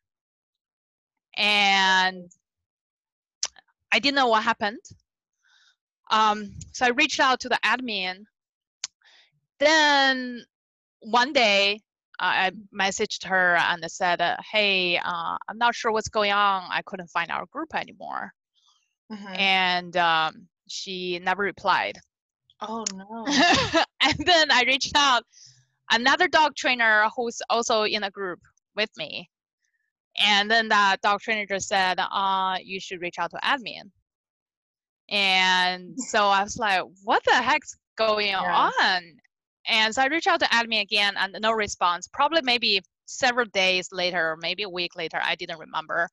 And 1.35 2.31
I 3.91 3.99
didn't 3.99 4.15
know 4.15 4.27
what 4.27 4.43
happened. 4.43 4.81
Um, 6.09 6.51
so 6.73 6.85
I 6.85 6.89
reached 6.89 7.19
out 7.19 7.39
to 7.41 7.49
the 7.49 7.59
admin. 7.65 8.23
Then 9.59 10.43
one 10.99 11.33
day, 11.33 11.81
I 12.19 12.51
messaged 12.73 13.25
her 13.25 13.55
and 13.57 13.83
said, 13.91 14.21
uh, 14.21 14.37
"Hey, 14.51 14.97
uh, 14.97 15.37
I'm 15.47 15.57
not 15.57 15.75
sure 15.75 15.91
what's 15.91 16.09
going 16.09 16.31
on. 16.31 16.63
I 16.71 16.81
couldn't 16.85 17.07
find 17.07 17.31
our 17.31 17.45
group 17.47 17.75
anymore." 17.75 18.31
Mm-hmm. 19.11 19.35
And 19.35 19.97
um, 19.97 20.47
she 20.67 21.19
never 21.19 21.43
replied. 21.43 21.97
Oh 22.61 22.83
no. 22.93 23.25
and 24.01 24.17
then 24.25 24.51
I 24.51 24.63
reached 24.65 24.95
out 24.95 25.23
another 25.91 26.27
dog 26.27 26.55
trainer 26.55 27.07
who's 27.15 27.41
also 27.49 27.83
in 27.83 28.03
a 28.03 28.11
group 28.11 28.39
with 28.75 28.89
me. 28.97 29.29
And 30.17 30.49
then 30.49 30.67
that 30.69 31.01
dog 31.01 31.21
trainer 31.21 31.45
just 31.45 31.67
said, 31.67 31.99
uh, 31.99 32.57
you 32.63 32.79
should 32.79 33.01
reach 33.01 33.19
out 33.19 33.31
to 33.31 33.39
admin. 33.43 33.91
And 35.09 35.93
so 36.09 36.25
I 36.25 36.43
was 36.43 36.57
like, 36.57 36.81
what 37.03 37.23
the 37.25 37.33
heck's 37.33 37.75
going 37.97 38.29
yeah. 38.29 38.71
on? 38.79 39.03
And 39.67 39.93
so 39.93 40.01
I 40.01 40.07
reached 40.07 40.27
out 40.27 40.39
to 40.39 40.45
admin 40.47 40.81
again 40.81 41.15
and 41.17 41.35
no 41.41 41.51
response. 41.51 42.07
Probably 42.07 42.41
maybe 42.41 42.81
several 43.05 43.45
days 43.47 43.89
later, 43.91 44.37
maybe 44.39 44.63
a 44.63 44.69
week 44.69 44.95
later, 44.95 45.19
I 45.21 45.35
didn't 45.35 45.59
remember. 45.59 46.09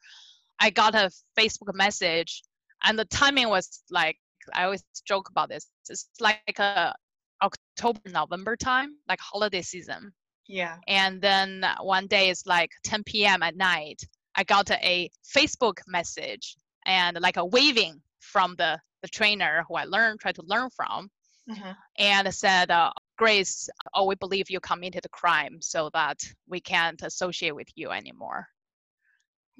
I 0.61 0.71
got 0.71 0.95
a 0.95 1.11
Facebook 1.39 1.75
message 1.75 2.43
and 2.85 2.99
the 2.99 3.05
timing 3.07 3.49
was 3.49 3.83
like 3.91 4.17
I 4.53 4.65
always 4.65 4.85
joke 5.07 5.31
about 5.31 5.49
this. 5.49 5.67
It's 5.89 6.09
like 6.21 6.59
a 6.59 6.95
October, 7.43 8.01
November 8.07 8.57
time, 8.57 8.97
like 9.09 9.21
holiday 9.21 9.63
season. 9.63 10.13
Yeah. 10.47 10.77
And 10.87 11.21
then 11.23 11.65
one 11.81 12.07
day 12.07 12.29
it's 12.29 12.47
like 12.47 12.71
10 12.85 13.05
p.m. 13.05 13.43
at 13.43 13.57
night. 13.57 14.03
I 14.35 14.45
got 14.45 14.71
a 14.71 15.11
Facebook 15.35 15.79
message 15.87 16.57
and 16.87 17.19
like 17.21 17.37
a 17.37 17.45
waving 17.45 18.01
from 18.21 18.55
the, 18.57 18.79
the 19.03 19.09
trainer 19.09 19.65
who 19.69 19.77
I 19.77 19.85
learned, 19.85 20.21
tried 20.21 20.35
to 20.37 20.43
learn 20.45 20.69
from. 20.71 21.09
Mm-hmm. 21.51 21.71
And 21.99 22.35
said, 22.35 22.71
uh, 22.71 22.91
Grace, 23.17 23.69
oh, 23.95 24.07
we 24.07 24.15
believe 24.17 24.51
you 24.51 24.61
committed 24.61 25.05
a 25.05 25.09
crime 25.09 25.59
so 25.61 25.91
that 25.95 26.21
we 26.49 26.61
can't 26.61 27.01
associate 27.03 27.55
with 27.55 27.69
you 27.77 27.91
anymore. 27.91 28.49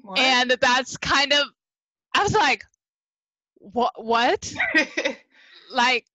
What? 0.01 0.19
And 0.19 0.51
that's 0.59 0.97
kind 0.97 1.31
of, 1.31 1.47
I 2.13 2.23
was 2.23 2.33
like, 2.33 2.63
what 3.73 3.91
what? 3.95 4.53
Like 5.71 6.05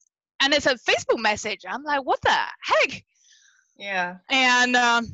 and 0.40 0.54
it's 0.54 0.66
a 0.66 0.76
facebook 0.76 1.20
message. 1.20 1.62
I'm 1.68 1.82
like 1.82 2.04
what 2.04 2.20
the 2.22 2.30
heck? 2.30 3.02
Yeah. 3.76 4.18
And 4.30 4.76
um 4.76 5.06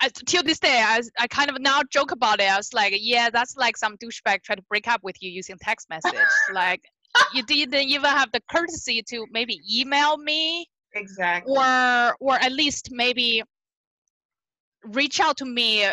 I, 0.00 0.10
till 0.26 0.42
this 0.42 0.58
day 0.58 0.82
I, 0.84 1.00
I 1.18 1.28
kind 1.28 1.48
of 1.48 1.60
now 1.60 1.82
joke 1.90 2.10
about 2.10 2.40
it. 2.40 2.50
I 2.50 2.56
was 2.56 2.72
like 2.74 2.92
yeah 2.96 3.30
that's 3.30 3.56
like 3.56 3.76
some 3.76 3.96
douchebag 3.96 4.42
try 4.42 4.56
to 4.56 4.62
break 4.62 4.88
up 4.88 5.02
with 5.04 5.16
you 5.22 5.30
using 5.30 5.56
text 5.60 5.88
message. 5.88 6.12
Like 6.52 6.82
you 7.32 7.44
didn't 7.44 7.88
even 7.88 8.10
have 8.10 8.32
the 8.32 8.42
courtesy 8.50 9.02
to 9.10 9.26
maybe 9.30 9.60
email 9.72 10.16
me 10.16 10.68
exactly. 10.94 11.52
Or 11.54 12.16
or 12.20 12.34
at 12.34 12.52
least 12.52 12.90
maybe 12.90 13.42
reach 14.84 15.20
out 15.20 15.36
to 15.38 15.44
me 15.44 15.86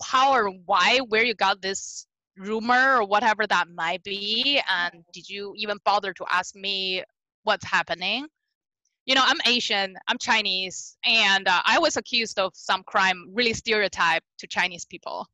how, 0.00 0.34
or 0.34 0.50
why 0.66 0.98
where 1.08 1.24
you 1.24 1.34
got 1.34 1.60
this 1.60 2.06
rumor 2.36 2.96
or 2.96 3.04
whatever 3.04 3.46
that 3.46 3.68
might 3.74 4.02
be 4.04 4.60
and 4.70 5.04
did 5.12 5.28
you 5.28 5.52
even 5.56 5.76
bother 5.84 6.12
to 6.12 6.24
ask 6.30 6.54
me 6.54 7.02
what's 7.42 7.64
happening? 7.64 8.26
You 9.06 9.14
know 9.14 9.22
i'm 9.24 9.38
asian 9.46 9.96
i'm 10.06 10.18
chinese 10.18 10.98
and 11.02 11.48
uh, 11.48 11.62
i 11.64 11.78
was 11.78 11.96
accused 11.96 12.38
of 12.38 12.52
some 12.54 12.82
crime 12.82 13.30
really 13.32 13.54
stereotype 13.54 14.22
to 14.38 14.46
chinese 14.46 14.84
people. 14.84 15.26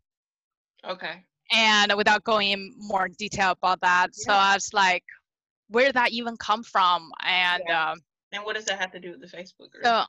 Okay. 0.88 1.24
And 1.50 1.92
without 1.96 2.22
going 2.22 2.50
in 2.52 2.72
more 2.78 3.08
detail 3.08 3.50
about 3.50 3.80
that 3.80 4.10
yeah. 4.16 4.24
so 4.26 4.32
i 4.32 4.54
was 4.54 4.72
like 4.72 5.02
where 5.68 5.86
did 5.86 5.96
that 5.96 6.12
even 6.12 6.36
come 6.36 6.62
from? 6.62 7.10
And 7.24 7.62
yeah. 7.66 7.90
um, 7.92 7.98
and 8.34 8.44
what 8.44 8.56
does 8.56 8.64
that 8.66 8.78
have 8.78 8.92
to 8.92 9.00
do 9.00 9.12
with 9.12 9.20
the 9.20 9.36
facebook 9.36 9.70
group? 9.70 9.84
So 9.84 10.04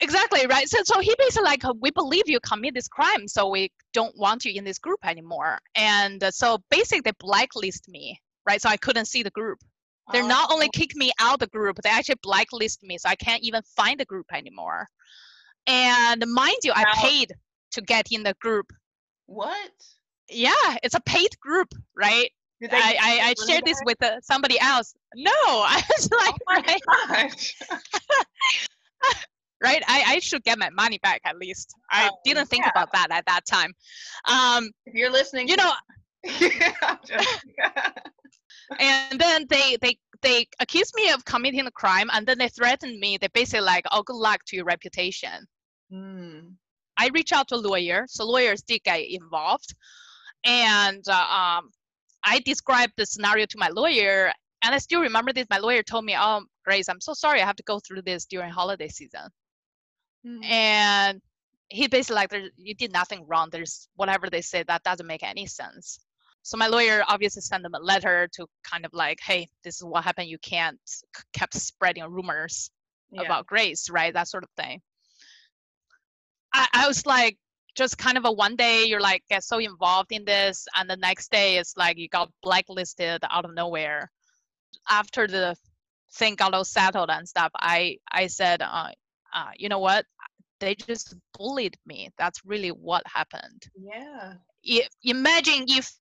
exactly 0.00 0.46
right? 0.46 0.68
So 0.68 0.78
so 0.84 1.00
he 1.00 1.14
basically 1.18 1.44
like 1.44 1.62
we 1.80 1.90
believe 1.90 2.24
you 2.26 2.40
commit 2.40 2.74
this 2.74 2.88
crime 2.88 3.28
so 3.28 3.48
we 3.48 3.70
don't 3.92 4.16
want 4.18 4.44
you 4.44 4.52
in 4.54 4.64
this 4.64 4.78
group 4.78 5.00
anymore. 5.04 5.58
And 5.74 6.22
uh, 6.22 6.30
so 6.30 6.58
basically 6.70 7.02
they 7.04 7.12
blacklist 7.18 7.88
me 7.88 8.20
right? 8.46 8.60
So 8.60 8.68
i 8.68 8.76
couldn't 8.76 9.06
see 9.06 9.22
the 9.22 9.30
group. 9.30 9.58
They're 10.12 10.22
oh. 10.22 10.28
not 10.28 10.52
only 10.52 10.68
kick 10.68 10.94
me 10.96 11.12
out 11.18 11.40
the 11.40 11.46
group 11.46 11.78
they 11.82 11.90
actually 11.90 12.16
blacklist 12.22 12.82
me 12.82 12.98
so 12.98 13.08
i 13.08 13.16
can't 13.16 13.42
even 13.42 13.62
find 13.76 13.98
the 14.00 14.04
group 14.04 14.26
anymore. 14.32 14.86
And 15.66 16.24
mind 16.26 16.58
you 16.62 16.72
i 16.74 16.84
paid 16.94 17.32
to 17.72 17.80
get 17.80 18.08
in 18.10 18.22
the 18.22 18.34
group. 18.40 18.66
What? 19.26 19.72
Yeah 20.28 20.76
it's 20.82 20.94
a 20.94 21.00
paid 21.00 21.38
group 21.40 21.68
right 21.96 22.30
I, 22.72 22.96
I, 23.00 23.20
I 23.30 23.34
shared 23.46 23.64
this 23.64 23.80
with 23.84 24.02
uh, 24.02 24.20
somebody 24.22 24.58
else. 24.60 24.94
No, 25.14 25.30
I 25.34 25.82
was 25.96 26.10
like, 26.10 26.34
oh 26.48 26.62
right? 27.08 27.54
right? 29.62 29.82
I, 29.86 30.04
I 30.06 30.18
should 30.20 30.42
get 30.44 30.58
my 30.58 30.70
money 30.70 30.98
back 31.02 31.20
at 31.24 31.36
least. 31.36 31.74
I 31.90 32.10
oh, 32.12 32.18
didn't 32.24 32.46
think 32.46 32.64
yeah. 32.64 32.70
about 32.70 32.92
that 32.92 33.08
at 33.10 33.24
that 33.26 33.44
time. 33.46 33.72
Um, 34.28 34.70
if 34.86 34.94
you're 34.94 35.10
listening, 35.10 35.48
you 35.48 35.56
know. 35.56 35.72
and 38.78 39.20
then 39.20 39.46
they 39.50 39.76
they 39.82 39.98
they 40.22 40.46
accused 40.58 40.94
me 40.96 41.10
of 41.10 41.24
committing 41.24 41.66
a 41.66 41.70
crime, 41.70 42.08
and 42.12 42.26
then 42.26 42.38
they 42.38 42.48
threatened 42.48 42.98
me. 42.98 43.18
They 43.20 43.28
basically 43.28 43.60
like, 43.60 43.84
"Oh, 43.92 44.02
good 44.02 44.16
luck 44.16 44.40
to 44.46 44.56
your 44.56 44.64
reputation." 44.64 45.46
Mm. 45.92 46.54
I 46.96 47.10
reached 47.12 47.32
out 47.32 47.48
to 47.48 47.56
a 47.56 47.56
lawyer, 47.56 48.06
so 48.08 48.24
lawyers 48.24 48.62
did 48.62 48.82
get 48.84 49.00
involved, 49.00 49.74
and 50.44 51.04
uh, 51.08 51.58
um, 51.58 51.70
I 52.24 52.40
described 52.40 52.94
the 52.96 53.06
scenario 53.06 53.46
to 53.46 53.58
my 53.58 53.68
lawyer, 53.68 54.32
and 54.62 54.74
I 54.74 54.78
still 54.78 55.00
remember 55.00 55.32
this. 55.32 55.46
My 55.50 55.58
lawyer 55.58 55.82
told 55.82 56.04
me, 56.04 56.16
"Oh, 56.18 56.44
Grace, 56.64 56.88
I'm 56.88 57.00
so 57.00 57.14
sorry 57.14 57.40
I 57.42 57.46
have 57.46 57.56
to 57.56 57.62
go 57.64 57.80
through 57.80 58.02
this 58.02 58.24
during 58.26 58.50
holiday 58.50 58.88
season." 58.88 59.28
Mm-hmm. 60.26 60.44
And 60.44 61.20
he 61.68 61.86
basically 61.88 62.16
like, 62.16 62.34
you 62.56 62.74
did 62.74 62.92
nothing 62.92 63.24
wrong. 63.26 63.48
There's 63.50 63.88
whatever 63.96 64.30
they 64.30 64.40
say 64.40 64.62
that 64.62 64.82
doesn't 64.82 65.06
make 65.06 65.22
any 65.22 65.46
sense. 65.46 65.98
So 66.42 66.58
my 66.58 66.66
lawyer 66.66 67.02
obviously 67.08 67.40
sent 67.40 67.62
them 67.62 67.74
a 67.74 67.80
letter 67.80 68.28
to 68.34 68.46
kind 68.70 68.84
of 68.84 68.92
like, 68.92 69.18
hey, 69.24 69.48
this 69.64 69.76
is 69.76 69.84
what 69.84 70.04
happened. 70.04 70.28
You 70.28 70.38
can't 70.38 70.78
kept 71.32 71.54
spreading 71.54 72.04
rumors 72.04 72.70
yeah. 73.10 73.22
about 73.22 73.46
Grace, 73.46 73.88
right? 73.88 74.12
That 74.12 74.28
sort 74.28 74.44
of 74.44 74.50
thing. 74.56 74.80
I, 76.52 76.68
I 76.74 76.86
was 76.86 77.06
like, 77.06 77.38
just 77.74 77.98
kind 77.98 78.16
of 78.16 78.24
a 78.24 78.32
one 78.32 78.56
day 78.56 78.84
you're 78.84 79.00
like 79.00 79.22
get 79.28 79.44
so 79.44 79.58
involved 79.58 80.12
in 80.12 80.24
this, 80.24 80.66
and 80.76 80.88
the 80.88 80.96
next 80.96 81.30
day 81.30 81.58
it's 81.58 81.76
like 81.76 81.98
you 81.98 82.08
got 82.08 82.30
blacklisted 82.42 83.22
out 83.28 83.44
of 83.44 83.54
nowhere. 83.54 84.10
After 84.88 85.26
the 85.26 85.56
thing 86.14 86.34
got 86.36 86.54
all 86.54 86.64
settled 86.64 87.10
and 87.10 87.28
stuff, 87.28 87.50
I 87.54 87.98
I 88.10 88.28
said, 88.28 88.62
uh, 88.62 88.90
uh, 89.34 89.50
you 89.56 89.68
know 89.68 89.80
what? 89.80 90.06
They 90.60 90.74
just 90.74 91.14
bullied 91.36 91.76
me. 91.86 92.10
That's 92.16 92.44
really 92.44 92.70
what 92.70 93.02
happened. 93.06 93.64
Yeah. 93.76 94.34
If, 94.62 94.88
imagine 95.02 95.66
if 95.68 95.92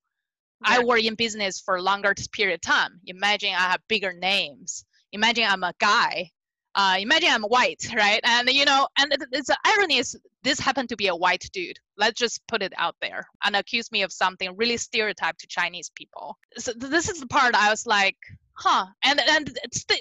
yeah. 0.66 0.78
I 0.78 0.84
were 0.84 0.98
in 0.98 1.16
business 1.16 1.60
for 1.60 1.76
a 1.76 1.82
longer 1.82 2.14
period 2.32 2.56
of 2.56 2.62
time. 2.62 3.00
Imagine 3.08 3.50
I 3.50 3.72
have 3.72 3.82
bigger 3.90 4.14
names. 4.14 4.86
Imagine 5.12 5.46
I'm 5.50 5.64
a 5.64 5.74
guy. 5.80 6.30
Uh, 6.76 6.98
imagine 7.00 7.30
I'm 7.32 7.44
white, 7.44 7.88
right? 7.96 8.22
And 8.24 8.50
you 8.50 8.66
know, 8.66 8.88
and 8.98 9.16
it's 9.32 9.48
the 9.48 9.58
irony 9.66 9.98
is 9.98 10.18
this 10.44 10.60
happened 10.60 10.90
to 10.90 10.98
be 10.98 11.08
a 11.08 11.16
white 11.16 11.50
dude. 11.54 11.78
Let's 11.98 12.20
just 12.20 12.46
put 12.48 12.62
it 12.62 12.74
out 12.78 12.96
there 13.02 13.28
and 13.44 13.56
accuse 13.56 13.92
me 13.92 14.02
of 14.02 14.12
something 14.12 14.56
really 14.58 14.78
stereotyped 14.78 15.40
to 15.42 15.48
Chinese 15.48 15.92
people. 15.96 16.38
So 16.58 16.74
this 16.76 17.10
is 17.10 17.20
the 17.20 17.28
part 17.28 17.56
I 17.56 17.70
was 17.70 17.86
like, 17.86 18.18
huh 18.56 18.86
and 19.04 19.20
and 19.20 19.52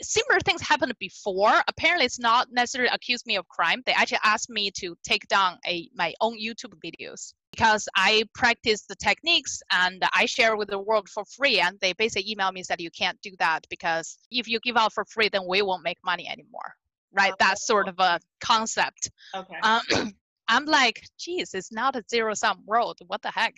similar 0.03 0.39
things 0.41 0.61
happened 0.61 0.93
before 0.99 1.53
apparently 1.69 2.05
it's 2.05 2.19
not 2.19 2.49
necessarily 2.53 2.91
accused 2.93 3.27
me 3.27 3.37
of 3.37 3.49
crime 3.49 3.83
they 3.87 3.93
actually 3.93 4.19
asked 4.23 4.51
me 4.51 4.71
to 4.71 4.95
take 5.03 5.27
down 5.29 5.59
a 5.67 5.89
my 5.95 6.13
own 6.21 6.39
youtube 6.39 6.75
videos 6.85 7.33
because 7.53 7.89
i 7.95 8.25
practice 8.35 8.83
the 8.89 8.97
techniques 8.97 9.63
and 9.71 10.03
i 10.15 10.27
share 10.27 10.57
with 10.57 10.69
the 10.69 10.79
world 10.79 11.09
for 11.09 11.25
free 11.25 11.61
and 11.61 11.79
they 11.81 11.93
basically 11.93 12.31
email 12.31 12.51
me 12.51 12.63
said 12.63 12.81
you 12.81 12.91
can't 12.91 13.21
do 13.23 13.31
that 13.39 13.65
because 13.71 14.19
if 14.31 14.49
you 14.49 14.59
give 14.61 14.77
out 14.77 14.93
for 14.93 15.05
free 15.05 15.29
then 15.29 15.43
we 15.47 15.63
won't 15.63 15.85
make 15.85 15.99
money 16.05 16.29
anymore. 16.29 16.75
Right? 17.15 17.33
Oh, 17.33 17.37
that's 17.39 17.67
sort 17.67 17.89
of 17.89 17.99
a 17.99 18.19
concept. 18.41 19.11
Okay. 19.35 19.57
Um, 19.63 19.81
i'm 20.49 20.65
like 20.65 21.03
geez 21.19 21.55
it's 21.55 21.71
not 21.71 21.95
a 21.97 22.03
zero 22.11 22.35
sum 22.35 22.63
world. 22.67 22.99
What 23.07 23.23
the 23.23 23.31
heck? 23.31 23.55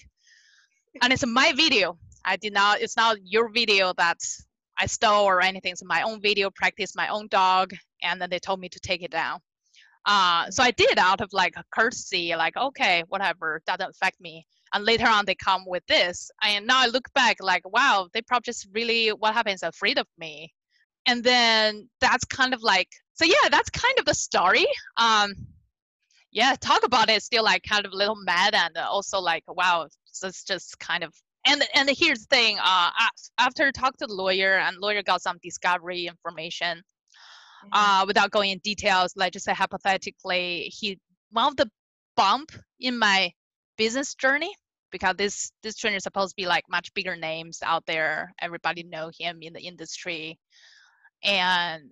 And 1.02 1.12
it's 1.12 1.26
my 1.26 1.52
video. 1.56 1.98
I 2.24 2.36
did 2.36 2.52
not 2.52 2.80
it's 2.80 2.96
not 2.96 3.16
your 3.24 3.48
video 3.50 3.92
that's 3.96 4.44
I 4.76 4.86
stole 4.86 5.24
or 5.24 5.40
anything. 5.40 5.72
It's 5.72 5.84
my 5.84 6.02
own 6.02 6.20
video, 6.20 6.50
practice 6.50 6.96
my 6.96 7.06
own 7.08 7.28
dog, 7.28 7.72
and 8.02 8.20
then 8.20 8.28
they 8.28 8.40
told 8.40 8.58
me 8.58 8.68
to 8.70 8.80
take 8.80 9.02
it 9.02 9.12
down. 9.12 9.38
Uh, 10.06 10.50
so 10.50 10.62
I 10.62 10.70
did 10.70 10.99
out 10.99 11.20
of 11.20 11.30
like 11.32 11.54
a 11.56 11.64
courtesy, 11.75 12.34
like 12.37 12.56
okay, 12.56 13.04
whatever, 13.08 13.62
doesn't 13.66 13.90
affect 13.90 14.20
me. 14.20 14.46
And 14.73 14.84
later 14.84 15.06
on, 15.06 15.25
they 15.25 15.34
come 15.34 15.64
with 15.66 15.87
this, 15.87 16.30
and 16.42 16.66
now 16.66 16.80
I 16.82 16.87
look 16.87 17.12
back, 17.14 17.37
like 17.40 17.62
wow, 17.70 18.08
they 18.12 18.23
probably 18.23 18.44
just 18.44 18.68
really 18.73 19.08
what 19.08 19.34
happens 19.34 19.62
afraid 19.62 19.99
of 19.99 20.06
me. 20.18 20.52
And 21.06 21.23
then 21.23 21.88
that's 22.00 22.25
kind 22.25 22.54
of 22.54 22.62
like 22.62 22.88
so 23.14 23.25
yeah, 23.25 23.49
that's 23.50 23.70
kind 23.70 23.99
of 23.99 24.04
the 24.04 24.14
story. 24.14 24.66
Um, 24.96 25.34
yeah, 26.32 26.56
talk 26.61 26.84
about 26.84 27.08
it. 27.08 27.23
Still 27.23 27.44
like 27.44 27.62
kind 27.62 27.87
of 27.87 27.92
a 27.92 27.96
little 27.96 28.16
mad 28.16 28.54
and 28.54 28.76
also 28.76 29.20
like 29.20 29.44
wow, 29.49 29.88
it's 30.23 30.44
just 30.44 30.78
kind 30.80 31.04
of. 31.04 31.14
And 31.46 31.62
and 31.75 31.88
here's 31.90 32.26
the 32.26 32.37
thing. 32.37 32.58
Uh, 32.58 32.90
after 33.38 33.70
talk 33.70 33.96
to 33.99 34.06
the 34.06 34.14
lawyer 34.14 34.54
and 34.54 34.78
lawyer 34.78 35.02
got 35.02 35.23
some 35.23 35.38
discovery 35.42 36.06
information. 36.06 36.82
Mm-hmm. 37.64 38.02
Uh, 38.02 38.04
without 38.06 38.30
going 38.30 38.50
in 38.50 38.59
details, 38.59 39.12
like 39.16 39.33
just 39.33 39.44
say 39.44 39.54
hypothetically, 39.54 40.73
he 40.76 40.99
one 41.30 41.49
of 41.49 41.56
the 41.56 41.68
bump 42.16 42.52
in 42.78 42.99
my 42.99 43.33
business 43.76 44.14
journey 44.14 44.54
because 44.90 45.16
this 45.16 45.50
this 45.62 45.76
trainer 45.76 45.97
is 45.97 46.02
supposed 46.02 46.30
to 46.30 46.42
be 46.42 46.47
like 46.47 46.64
much 46.68 46.92
bigger 46.94 47.16
names 47.16 47.61
out 47.62 47.85
there. 47.87 48.33
Everybody 48.40 48.83
know 48.85 49.11
him 49.18 49.38
in 49.42 49.52
the 49.52 49.61
industry, 49.61 50.38
and 51.23 51.90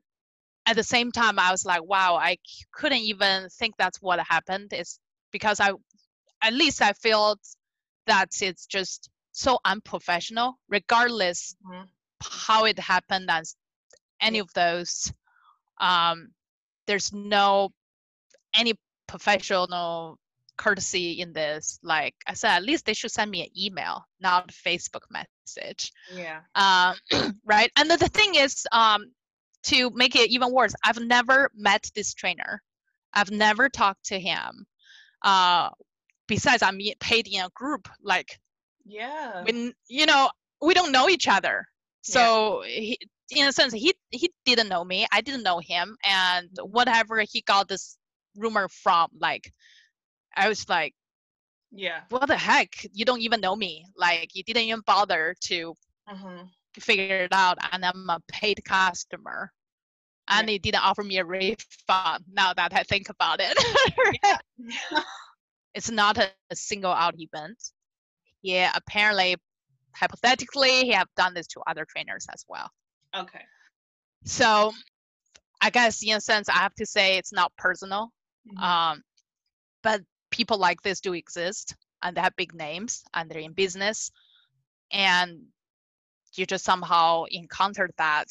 at 0.66 0.76
the 0.76 0.82
same 0.82 1.10
time 1.10 1.38
i 1.38 1.50
was 1.50 1.64
like 1.64 1.82
wow 1.84 2.16
i 2.16 2.36
couldn't 2.72 2.98
even 2.98 3.48
think 3.50 3.74
that's 3.76 3.98
what 4.00 4.20
happened 4.20 4.72
it's 4.72 4.98
because 5.32 5.60
i 5.60 5.72
at 6.42 6.52
least 6.52 6.82
i 6.82 6.92
felt 6.92 7.38
that 8.06 8.28
it's 8.40 8.66
just 8.66 9.10
so 9.32 9.58
unprofessional 9.64 10.54
regardless 10.68 11.56
mm-hmm. 11.66 11.84
how 12.22 12.64
it 12.64 12.78
happened 12.78 13.28
as 13.30 13.56
any 14.20 14.38
of 14.38 14.52
those 14.54 15.12
um, 15.82 16.28
there's 16.86 17.12
no 17.12 17.68
any 18.54 18.72
professional 19.06 20.18
courtesy 20.56 21.20
in 21.20 21.32
this 21.32 21.78
like 21.82 22.14
i 22.26 22.34
said 22.34 22.50
at 22.50 22.62
least 22.62 22.84
they 22.84 22.94
should 22.94 23.10
send 23.10 23.30
me 23.30 23.42
an 23.42 23.48
email 23.58 24.04
not 24.20 24.50
a 24.50 24.52
facebook 24.52 25.02
message 25.10 25.90
yeah 26.14 26.40
um, 26.54 26.94
right 27.44 27.70
and 27.76 27.90
the, 27.90 27.96
the 27.96 28.08
thing 28.08 28.34
is 28.34 28.66
um, 28.70 29.06
to 29.64 29.90
make 29.90 30.16
it 30.16 30.30
even 30.30 30.52
worse, 30.52 30.74
I've 30.84 31.00
never 31.00 31.50
met 31.54 31.90
this 31.94 32.14
trainer. 32.14 32.62
I've 33.12 33.30
never 33.30 33.68
talked 33.68 34.06
to 34.06 34.18
him. 34.18 34.66
Uh, 35.22 35.70
besides, 36.26 36.62
I'm 36.62 36.78
paid 37.00 37.28
in 37.28 37.44
a 37.44 37.50
group. 37.54 37.88
Like, 38.02 38.38
yeah, 38.84 39.44
when 39.44 39.72
you 39.88 40.06
know 40.06 40.30
we 40.60 40.74
don't 40.74 40.92
know 40.92 41.08
each 41.08 41.28
other, 41.28 41.66
so 42.02 42.64
yeah. 42.64 42.80
he, 42.80 42.98
in 43.40 43.48
a 43.48 43.52
sense, 43.52 43.72
he 43.72 43.94
he 44.10 44.30
didn't 44.44 44.68
know 44.68 44.84
me. 44.84 45.06
I 45.12 45.20
didn't 45.20 45.42
know 45.42 45.58
him, 45.58 45.96
and 46.04 46.48
whatever 46.62 47.20
he 47.20 47.42
got 47.42 47.68
this 47.68 47.96
rumor 48.36 48.68
from, 48.68 49.08
like, 49.18 49.52
I 50.36 50.48
was 50.48 50.68
like, 50.68 50.94
yeah, 51.70 52.00
what 52.10 52.26
the 52.26 52.36
heck? 52.36 52.70
You 52.92 53.04
don't 53.04 53.20
even 53.20 53.40
know 53.40 53.56
me. 53.56 53.84
Like, 53.96 54.34
you 54.34 54.42
didn't 54.42 54.62
even 54.62 54.82
bother 54.86 55.34
to. 55.48 55.74
Mm-hmm 56.08 56.46
figure 56.80 57.24
it 57.24 57.32
out 57.32 57.58
and 57.72 57.84
I'm 57.84 58.08
a 58.08 58.20
paid 58.28 58.64
customer. 58.64 59.52
And 60.28 60.48
they 60.48 60.58
didn't 60.58 60.84
offer 60.84 61.02
me 61.02 61.18
a 61.18 61.24
refund 61.24 62.24
now 62.32 62.54
that 62.54 62.72
I 62.72 62.84
think 62.84 63.08
about 63.08 63.40
it. 63.40 63.56
it's 65.74 65.90
not 65.90 66.16
a, 66.16 66.30
a, 66.50 66.56
single 66.56 66.92
out 66.92 67.14
event. 67.18 67.58
Yeah, 68.40 68.70
apparently, 68.74 69.36
hypothetically, 69.94 70.84
he 70.84 70.92
have 70.92 71.08
done 71.16 71.34
this 71.34 71.48
to 71.48 71.60
other 71.66 71.84
trainers 71.84 72.26
as 72.32 72.44
well. 72.48 72.70
Okay. 73.16 73.42
So 74.24 74.72
I 75.60 75.70
guess 75.70 76.02
in 76.02 76.16
a 76.16 76.20
sense, 76.20 76.48
I 76.48 76.54
have 76.54 76.74
to 76.76 76.86
say 76.86 77.18
it's 77.18 77.32
not 77.32 77.52
personal. 77.56 78.10
Mm-hmm. 78.48 78.62
Um, 78.62 79.02
but 79.82 80.02
people 80.30 80.58
like 80.58 80.82
this 80.82 81.00
do 81.00 81.12
exist 81.12 81.74
and 82.02 82.16
they 82.16 82.20
have 82.20 82.36
big 82.36 82.54
names 82.54 83.04
and 83.14 83.30
they're 83.30 83.38
in 83.38 83.52
business. 83.52 84.10
And 84.90 85.42
you 86.34 86.46
just 86.46 86.64
somehow 86.64 87.24
encountered 87.30 87.92
that 87.98 88.26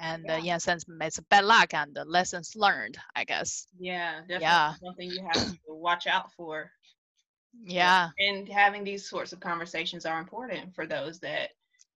and 0.00 0.24
yeah. 0.26 0.34
uh, 0.34 0.38
in 0.38 0.50
a 0.50 0.60
sense 0.60 0.84
it's 1.00 1.20
bad 1.30 1.44
luck 1.44 1.72
and 1.72 1.94
the 1.94 2.04
lessons 2.04 2.54
learned 2.56 2.98
i 3.14 3.24
guess 3.24 3.66
yeah 3.78 4.20
definitely 4.20 4.42
yeah 4.42 4.74
something 4.82 5.10
you 5.10 5.22
have 5.32 5.52
to 5.52 5.58
watch 5.68 6.06
out 6.06 6.32
for 6.32 6.70
yeah 7.64 8.08
and 8.18 8.48
having 8.48 8.82
these 8.82 9.08
sorts 9.08 9.32
of 9.32 9.40
conversations 9.40 10.04
are 10.04 10.18
important 10.18 10.74
for 10.74 10.86
those 10.86 11.20
that 11.20 11.50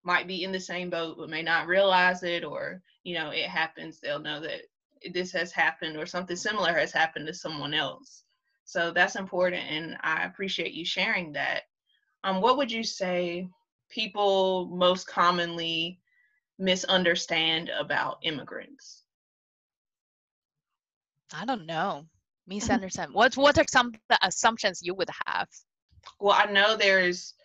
might 0.09 0.27
be 0.27 0.43
in 0.43 0.51
the 0.51 0.59
same 0.59 0.89
boat 0.89 1.15
but 1.17 1.29
may 1.29 1.43
not 1.43 1.67
realize 1.67 2.23
it 2.23 2.43
or 2.43 2.81
you 3.03 3.13
know 3.13 3.29
it 3.29 3.45
happens 3.45 3.99
they'll 3.99 4.19
know 4.19 4.39
that 4.39 4.61
this 5.13 5.31
has 5.31 5.51
happened 5.51 5.95
or 5.95 6.05
something 6.05 6.35
similar 6.35 6.73
has 6.73 6.91
happened 6.91 7.27
to 7.27 7.33
someone 7.33 7.73
else 7.73 8.23
so 8.65 8.91
that's 8.91 9.15
important 9.15 9.63
and 9.63 9.97
i 10.01 10.23
appreciate 10.25 10.73
you 10.73 10.83
sharing 10.83 11.31
that 11.31 11.61
um, 12.23 12.41
what 12.41 12.57
would 12.57 12.71
you 12.71 12.83
say 12.83 13.47
people 13.89 14.67
most 14.67 15.07
commonly 15.07 15.99
misunderstand 16.57 17.69
about 17.69 18.19
immigrants? 18.23 19.03
I 21.33 21.45
don't 21.45 21.65
know. 21.65 22.05
Misunderstand. 22.47 23.13
what 23.13 23.37
what 23.37 23.59
are 23.59 23.65
some 23.69 23.93
the 24.09 24.17
assumptions 24.23 24.81
you 24.81 24.95
would 24.95 25.09
have? 25.27 25.47
Well, 26.19 26.35
I 26.35 26.51
know 26.51 26.75
there's 26.75 27.35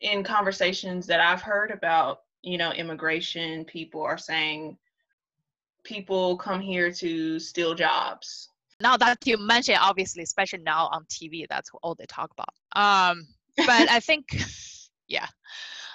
in 0.00 0.24
conversations 0.24 1.06
that 1.06 1.20
I've 1.20 1.42
heard 1.42 1.70
about, 1.70 2.22
you 2.42 2.58
know, 2.58 2.72
immigration, 2.72 3.64
people 3.64 4.02
are 4.02 4.18
saying 4.18 4.76
people 5.84 6.36
come 6.36 6.60
here 6.60 6.90
to 6.92 7.38
steal 7.38 7.74
jobs. 7.74 8.48
Now 8.80 8.96
that 8.96 9.18
you 9.26 9.36
mention 9.36 9.76
obviously, 9.78 10.22
especially 10.22 10.60
now 10.60 10.88
on 10.90 11.04
TV, 11.04 11.46
that's 11.48 11.70
all 11.82 11.94
they 11.94 12.06
talk 12.06 12.30
about. 12.32 12.54
Um, 12.74 13.26
but 13.56 13.90
I 13.90 14.00
think 14.00 14.24
yeah. 15.08 15.26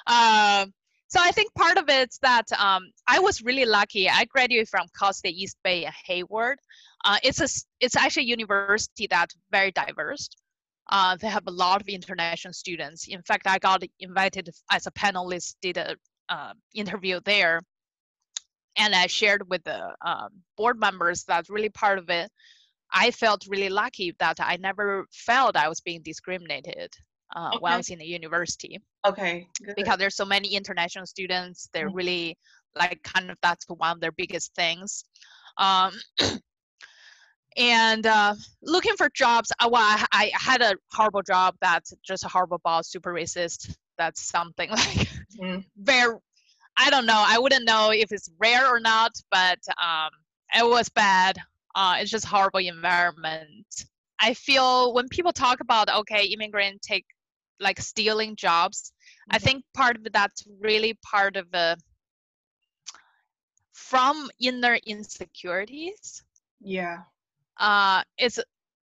Uh, 0.06 0.68
so 1.08 1.20
I 1.24 1.32
think 1.32 1.54
part 1.56 1.78
of 1.78 1.86
it's 1.88 2.18
that 2.20 2.52
um, 2.60 2.91
I 3.08 3.20
was 3.20 3.41
really 3.41 3.65
lucky. 3.65 4.10
I 4.10 4.26
graduated 4.26 4.70
from 4.70 4.88
Cal 4.98 5.13
State 5.13 5.36
East 5.36 5.58
Bay 5.63 5.89
Hayward. 6.06 6.60
Uh, 7.04 7.18
it's 7.24 7.39
a 7.39 7.48
it's 7.80 7.96
actually 7.96 8.24
a 8.24 8.28
university 8.28 9.08
that's 9.10 9.36
very 9.52 9.72
diverse. 9.72 10.30
Uh, 10.89 11.15
they 11.17 11.28
have 11.28 11.48
a 11.48 11.52
lot 11.52 11.82
of 11.82 11.88
international 11.88 12.54
students. 12.54 13.08
In 13.08 13.21
fact, 13.24 13.48
I 13.48 13.58
got 13.58 13.84
invited 14.00 14.50
as 14.71 14.88
a 14.88 14.91
panelist, 14.91 15.56
did 15.62 15.78
a 15.78 15.95
uh, 16.30 16.54
interview 16.74 17.19
there, 17.26 17.62
and 18.78 18.93
I 18.93 19.08
shared 19.08 19.50
with 19.50 19.63
the 19.63 19.95
um, 20.06 20.30
board 20.58 20.80
members 20.80 21.24
that 21.24 21.50
really 21.50 21.69
part 21.69 21.98
of 21.98 22.10
it. 22.10 22.30
I 22.93 23.12
felt 23.12 23.48
really 23.48 23.69
lucky 23.69 24.15
that 24.19 24.38
I 24.39 24.58
never 24.58 25.06
felt 25.12 25.56
I 25.56 25.69
was 25.69 25.82
being 25.82 26.02
discriminated 26.04 26.91
uh, 27.36 27.50
okay. 27.50 27.58
while 27.60 27.74
I 27.74 27.78
was 27.78 27.89
in 27.89 28.00
the 28.00 28.06
university. 28.06 28.80
Okay. 29.06 29.48
Good. 29.63 29.76
Because 29.76 29.98
there's 29.98 30.15
so 30.15 30.26
many 30.26 30.56
international 30.56 31.06
students, 31.06 31.67
they're 31.74 31.88
mm-hmm. 31.88 31.98
really 31.98 32.38
like 32.76 33.02
kind 33.04 33.32
of 33.32 33.38
that's 33.41 33.65
one 33.67 33.91
of 33.91 34.02
their 34.02 34.12
biggest 34.12 34.54
things. 34.56 35.06
Um, 35.58 35.93
and 37.58 38.06
uh, 38.06 38.36
looking 38.62 38.96
for 38.98 39.10
jobs, 39.13 39.52
uh, 39.60 39.70
well, 39.72 39.82
I, 39.82 40.06
I, 40.12 40.32
had 40.34 40.62
a 40.62 40.76
horrible 40.91 41.22
job 41.22 41.56
that's 41.62 41.94
just 42.06 42.26
a 42.26 42.28
horrible 42.28 42.60
boss, 42.63 42.89
super 42.89 43.13
racist. 43.13 43.76
That's 43.98 44.28
something 44.28 44.70
like 44.72 45.08
mm. 45.41 45.63
very, 45.78 46.15
I 46.78 46.89
don't 46.89 47.06
know. 47.06 47.24
I 47.26 47.39
wouldn't 47.39 47.65
know 47.65 47.91
if 47.91 48.12
it's 48.12 48.30
rare 48.39 48.68
or 48.68 48.80
not, 48.80 49.12
but 49.32 49.60
um, 49.82 50.10
it 50.54 50.68
was 50.68 50.89
bad. 50.89 51.38
Uh, 51.76 51.96
it's 52.00 52.12
just 52.12 52.26
horrible 52.26 52.60
environment. 52.60 53.65
I 54.22 54.34
feel 54.34 54.94
when 54.94 55.08
people 55.10 55.32
talk 55.32 55.60
about 55.60 55.94
okay, 55.94 56.26
immigrant 56.26 56.82
take 56.82 57.06
like 57.60 57.80
stealing 57.80 58.36
jobs 58.36 58.91
mm-hmm. 58.91 59.36
i 59.36 59.39
think 59.39 59.63
part 59.74 59.96
of 59.98 60.04
that's 60.12 60.44
really 60.60 60.98
part 61.04 61.36
of 61.36 61.50
the 61.52 61.78
from 63.74 64.30
inner 64.39 64.78
insecurities 64.86 66.24
yeah 66.62 67.00
uh 67.60 68.02
it's 68.18 68.39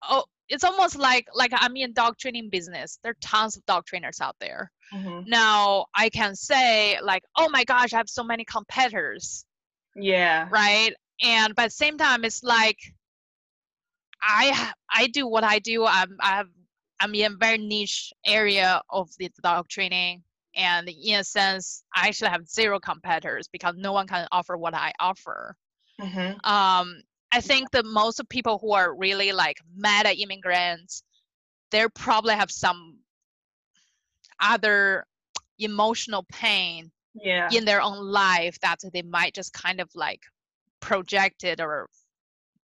oh 0.10 0.24
it's 0.50 0.64
almost 0.64 0.98
like 0.98 1.28
like 1.34 1.52
i'm 1.56 1.76
in 1.76 1.94
dog 1.94 2.18
training 2.18 2.50
business 2.50 3.00
there 3.04 3.12
are 3.12 3.18
tons 3.22 3.56
of 3.56 3.66
dog 3.66 3.86
trainers 3.86 4.20
out 4.22 4.36
there 4.40 4.72
mm-hmm. 4.94 5.22
now 5.30 5.86
i 5.96 6.10
can 6.10 6.36
say 6.36 6.98
like 7.02 7.24
oh 7.38 7.50
my 7.50 7.64
gosh 7.64 7.94
i 7.94 7.98
have 7.98 8.10
so 8.10 8.24
many 8.24 8.44
competitors 8.46 9.46
yeah 9.96 10.48
right 10.52 10.94
and 11.22 11.56
but 11.56 11.64
at 11.64 11.68
the 11.68 11.72
same 11.72 11.98
time 11.98 12.24
it's 12.24 12.44
like 12.44 12.78
i 14.22 14.72
i 14.94 15.08
do 15.08 15.28
what 15.28 15.44
i 15.44 15.60
do 15.60 15.86
i'm 15.86 16.18
i 16.22 16.30
have 16.36 16.48
I'm 17.02 17.16
in 17.16 17.34
a 17.34 17.36
very 17.36 17.58
niche 17.58 18.14
area 18.26 18.82
of 18.90 19.10
the 19.18 19.30
dog 19.44 19.68
training. 19.68 20.24
And 20.56 20.88
in 20.88 21.20
a 21.20 21.24
sense, 21.24 21.84
I 21.96 22.08
actually 22.08 22.30
have 22.30 22.48
zero 22.48 22.80
competitors 22.80 23.48
because 23.52 23.76
no 23.78 23.92
one 23.92 24.08
can 24.08 24.28
offer 24.32 24.56
what 24.56 24.76
I 24.76 24.94
offer. 25.00 25.56
Mm-hmm. 26.00 26.50
Um, 26.50 27.02
I 27.34 27.42
think 27.42 27.72
that 27.72 27.86
most 27.86 28.22
people 28.30 28.58
who 28.60 28.74
are 28.74 28.96
really 28.96 29.32
like 29.32 29.58
mad 29.76 30.06
at 30.06 30.20
immigrants, 30.20 31.04
they 31.72 31.86
probably 31.96 32.36
have 32.36 32.52
some 32.52 33.00
other 34.42 35.06
emotional 35.60 36.26
pain 36.32 36.92
yeah. 37.14 37.50
in 37.52 37.66
their 37.66 37.82
own 37.82 38.06
life 38.06 38.60
that 38.62 38.80
they 38.94 39.02
might 39.02 39.34
just 39.34 39.54
kind 39.54 39.80
of 39.80 39.90
like 39.96 40.22
project 40.80 41.44
it 41.44 41.62
or 41.62 41.88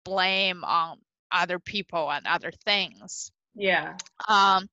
blame 0.04 0.64
on 0.64 0.98
other 1.32 1.58
people 1.58 2.10
and 2.10 2.26
other 2.26 2.52
things. 2.64 3.30
Yeah. 3.54 3.96
Um, 4.28 4.68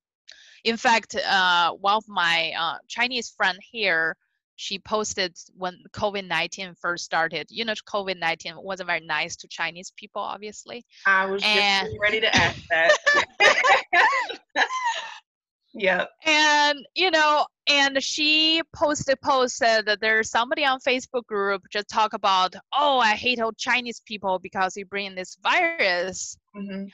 in 0.64 0.76
fact, 0.76 1.14
uh, 1.14 1.72
one 1.72 1.96
of 1.96 2.04
my 2.08 2.52
uh, 2.58 2.78
Chinese 2.88 3.30
friend 3.30 3.58
here, 3.70 4.16
she 4.56 4.78
posted 4.78 5.36
when 5.56 5.78
COVID 5.92 6.26
19 6.26 6.74
first 6.80 7.04
started. 7.04 7.46
You 7.50 7.64
know, 7.64 7.72
COVID 7.72 8.18
19 8.18 8.54
wasn't 8.56 8.88
very 8.88 9.00
nice 9.00 9.36
to 9.36 9.48
Chinese 9.48 9.92
people, 9.96 10.22
obviously. 10.22 10.84
I 11.06 11.26
was 11.26 11.42
and, 11.44 11.88
just 11.88 11.98
ready 12.00 12.20
to 12.20 12.34
ask 12.34 12.62
that. 12.70 12.96
yep. 15.74 16.10
And, 16.24 16.86
you 16.94 17.10
know, 17.10 17.46
and 17.68 18.02
she 18.02 18.62
posted 18.74 19.20
post 19.20 19.56
said 19.56 19.86
that 19.86 20.00
there's 20.00 20.30
somebody 20.30 20.64
on 20.64 20.78
Facebook 20.80 21.26
group 21.26 21.62
just 21.70 21.88
talk 21.88 22.12
about, 22.12 22.54
oh, 22.72 22.98
I 22.98 23.12
hate 23.12 23.40
all 23.40 23.52
Chinese 23.52 24.00
people 24.04 24.38
because 24.38 24.76
you 24.76 24.86
bring 24.86 25.14
this 25.14 25.36
virus. 25.42 26.36
Mm-hmm. 26.56 26.86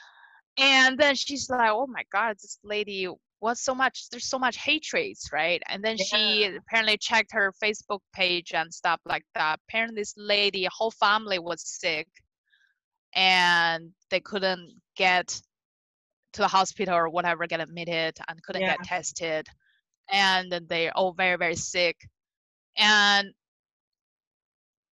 And 0.59 0.99
then 0.99 1.15
she's 1.15 1.49
like, 1.49 1.71
oh 1.71 1.87
my 1.87 2.03
God, 2.13 2.37
this 2.37 2.59
lady 2.65 3.09
what's 3.41 3.63
so 3.63 3.75
much 3.75 4.09
there's 4.11 4.29
so 4.29 4.39
much 4.39 4.57
hatred 4.57 5.17
right? 5.33 5.63
And 5.69 5.83
then 5.83 5.97
yeah. 5.99 6.05
she 6.05 6.45
apparently 6.57 6.97
checked 6.99 7.33
her 7.33 7.53
facebook 7.63 8.01
page 8.15 8.53
and 8.55 8.73
stuff 8.73 9.01
like 9.07 9.25
that. 9.35 9.59
Apparently 9.69 10.01
this 10.01 10.15
lady 10.17 10.67
whole 10.71 10.91
family 10.91 11.39
was 11.39 11.63
sick 11.63 12.09
and 13.15 13.91
they 14.11 14.21
couldn't 14.21 14.73
get 14.97 15.29
to 16.35 16.43
the 16.43 16.49
hospital 16.49 16.95
or 16.95 17.09
whatever 17.09 17.47
get 17.47 17.61
admitted 17.61 18.17
and 18.29 18.43
couldn't 18.43 18.63
yeah. 18.63 18.77
get 18.77 18.87
tested. 18.87 19.47
And 20.13 20.53
they're 20.69 20.97
all 20.97 21.13
very 21.13 21.37
very 21.37 21.57
sick. 21.57 21.97
And 22.77 23.33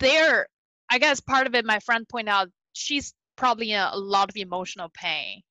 they're 0.01 0.47
i 0.89 0.97
guess 0.97 1.21
part 1.21 1.47
of 1.47 1.56
it 1.56 1.63
my 1.63 1.80
friend 1.80 2.10
pointed 2.10 2.32
out 2.32 2.49
she's 2.73 3.13
probably 3.38 3.71
in 3.71 3.80
a 3.80 3.95
lot 3.95 4.30
of 4.30 4.36
emotional 4.36 4.89
pain 4.93 5.41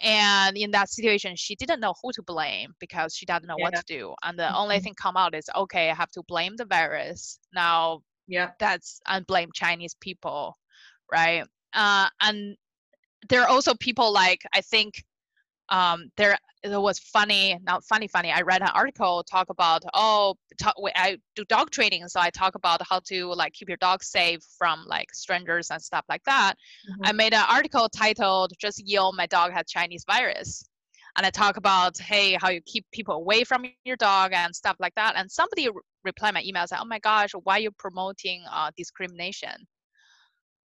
and 0.00 0.56
in 0.56 0.70
that 0.70 0.88
situation 0.88 1.36
she 1.36 1.54
didn't 1.54 1.80
know 1.80 1.94
who 2.02 2.10
to 2.12 2.22
blame 2.22 2.72
because 2.80 3.14
she 3.14 3.24
doesn't 3.26 3.46
know 3.46 3.56
yeah. 3.58 3.64
what 3.64 3.74
to 3.74 3.82
do 3.86 4.14
and 4.24 4.38
the 4.38 4.42
mm-hmm. 4.42 4.56
only 4.56 4.80
thing 4.80 4.94
come 5.00 5.16
out 5.16 5.34
is 5.34 5.48
okay 5.54 5.90
i 5.90 5.94
have 5.94 6.10
to 6.10 6.22
blame 6.26 6.56
the 6.56 6.64
virus 6.64 7.38
now 7.54 8.00
yeah 8.26 8.50
that's 8.58 9.00
and 9.06 9.26
blame 9.26 9.50
chinese 9.54 9.94
people 10.00 10.56
right 11.12 11.44
uh, 11.74 12.08
and 12.20 12.56
there 13.28 13.42
are 13.42 13.48
also 13.48 13.74
people 13.74 14.12
like 14.12 14.42
i 14.52 14.60
think 14.60 15.02
um, 15.68 16.10
there 16.16 16.36
it 16.62 16.80
was 16.80 16.98
funny 16.98 17.58
not 17.64 17.84
funny 17.84 18.08
funny 18.08 18.30
i 18.30 18.40
read 18.40 18.62
an 18.62 18.70
article 18.74 19.22
talk 19.30 19.50
about 19.50 19.82
oh 19.92 20.34
talk, 20.58 20.74
i 20.96 21.16
do 21.36 21.44
dog 21.48 21.70
training 21.70 22.08
so 22.08 22.18
i 22.20 22.30
talk 22.30 22.54
about 22.54 22.80
how 22.88 22.98
to 23.00 23.26
like 23.34 23.52
keep 23.52 23.68
your 23.68 23.76
dog 23.78 24.02
safe 24.02 24.40
from 24.58 24.84
like 24.86 25.12
strangers 25.12 25.70
and 25.70 25.80
stuff 25.80 26.04
like 26.08 26.22
that. 26.24 26.54
Mm-hmm. 26.90 27.02
i 27.04 27.12
made 27.12 27.34
an 27.34 27.44
article 27.50 27.88
titled 27.88 28.52
just 28.58 28.82
yell 28.86 29.12
my 29.12 29.26
dog 29.26 29.52
has 29.52 29.66
chinese 29.68 30.04
virus. 30.06 30.68
And 31.16 31.26
i 31.26 31.30
talk 31.30 31.56
about 31.56 31.98
hey 31.98 32.36
how 32.40 32.48
you 32.48 32.60
keep 32.64 32.86
people 32.92 33.14
away 33.14 33.44
from 33.44 33.66
your 33.84 33.96
dog 33.96 34.32
and 34.32 34.54
stuff 34.54 34.76
like 34.80 34.94
that. 34.96 35.14
And 35.16 35.30
somebody 35.30 35.68
re- 35.68 35.80
replied 36.04 36.34
my 36.34 36.42
email 36.42 36.66
said 36.66 36.78
oh 36.80 36.86
my 36.86 36.98
gosh 36.98 37.30
why 37.44 37.56
are 37.56 37.60
you 37.60 37.70
promoting 37.72 38.42
uh, 38.50 38.70
discrimination 38.76 39.66